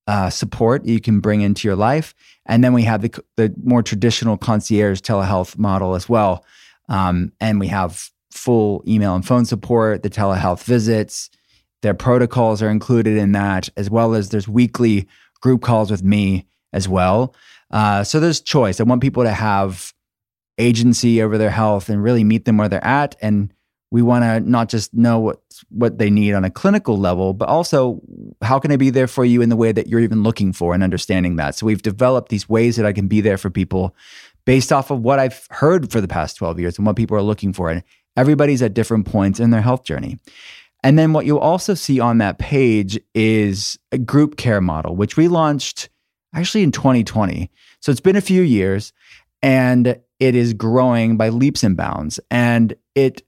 [0.08, 2.14] uh, support you can bring into your life.
[2.46, 6.46] And then we have the, the more traditional concierge telehealth model as well.
[6.90, 11.30] Um, and we have full email and phone support, the telehealth visits.
[11.82, 15.08] Their protocols are included in that, as well as there's weekly
[15.44, 17.36] group calls with me as well.
[17.70, 18.80] Uh, so there's choice.
[18.80, 19.94] I want people to have
[20.58, 23.16] agency over their health and really meet them where they're at.
[23.22, 23.54] And
[23.92, 27.50] we want to not just know what what they need on a clinical level, but
[27.50, 28.02] also
[28.42, 30.74] how can I be there for you in the way that you're even looking for
[30.74, 31.56] and understanding that.
[31.56, 33.96] So we've developed these ways that I can be there for people
[34.46, 37.22] based off of what I've heard for the past 12 years and what people are
[37.22, 37.70] looking for.
[37.70, 37.84] And
[38.16, 40.20] Everybody's at different points in their health journey.
[40.84, 45.16] And then what you'll also see on that page is a group care model, which
[45.16, 45.90] we launched
[46.36, 47.50] actually in 2020.
[47.80, 48.92] So it's been a few years
[49.42, 52.20] and it is growing by leaps and bounds.
[52.30, 53.22] And it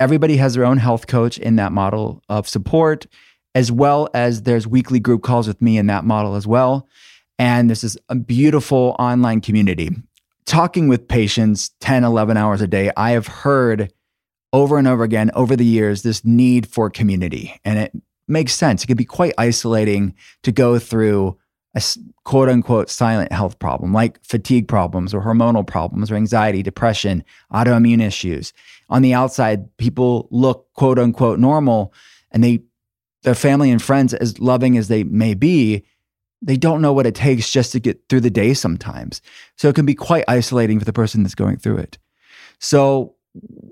[0.00, 3.06] everybody has their own health coach in that model of support,
[3.54, 6.86] as well as there's weekly group calls with me in that model as well.
[7.38, 9.90] And this is a beautiful online community.
[10.44, 13.92] Talking with patients 10, 11 hours a day, I have heard
[14.52, 17.58] over and over again over the years this need for community.
[17.64, 17.92] And it
[18.28, 18.84] makes sense.
[18.84, 21.38] It can be quite isolating to go through
[21.74, 21.82] a
[22.24, 27.22] quote unquote silent health problem like fatigue problems or hormonal problems or anxiety, depression,
[27.52, 28.52] autoimmune issues.
[28.88, 31.92] On the outside, people look quote unquote normal
[32.30, 32.62] and they,
[33.22, 35.84] their family and friends, as loving as they may be,
[36.42, 39.20] they don't know what it takes just to get through the day sometimes.
[39.56, 41.98] So it can be quite isolating for the person that's going through it.
[42.58, 43.16] So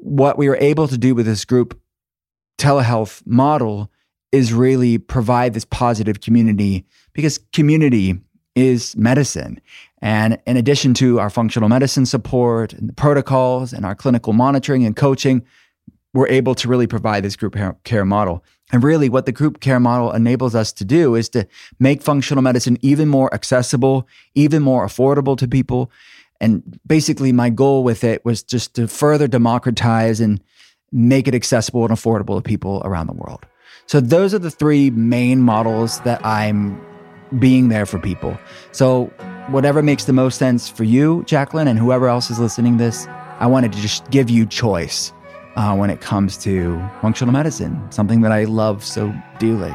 [0.04, 1.80] what we were able to do with this group
[2.58, 3.90] telehealth model
[4.32, 6.84] is really provide this positive community
[7.14, 8.20] because community
[8.54, 9.58] is medicine.
[10.02, 14.84] And in addition to our functional medicine support and the protocols and our clinical monitoring
[14.84, 15.42] and coaching,
[16.12, 18.44] we're able to really provide this group care model.
[18.72, 21.46] And really, what the group care model enables us to do is to
[21.80, 25.90] make functional medicine even more accessible, even more affordable to people,
[26.44, 30.42] and basically, my goal with it was just to further democratize and
[30.92, 33.46] make it accessible and affordable to people around the world.
[33.86, 36.78] So, those are the three main models that I'm
[37.38, 38.38] being there for people.
[38.72, 39.06] So,
[39.48, 43.06] whatever makes the most sense for you, Jacqueline, and whoever else is listening this,
[43.38, 45.14] I wanted to just give you choice
[45.56, 49.72] uh, when it comes to functional medicine, something that I love so dearly.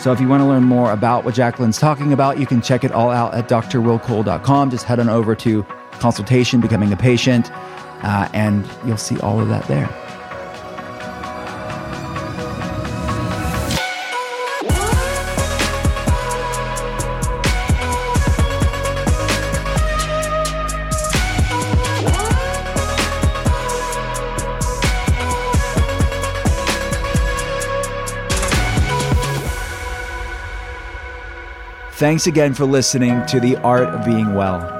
[0.00, 2.82] So if you want to learn more about what Jacqueline's talking about, you can check
[2.82, 4.70] it all out at drwillcole.com.
[4.70, 5.64] Just head on over to
[6.00, 7.50] consultation, becoming a patient,
[8.02, 9.88] uh, and you'll see all of that there.
[32.00, 34.79] Thanks again for listening to The Art of Being Well.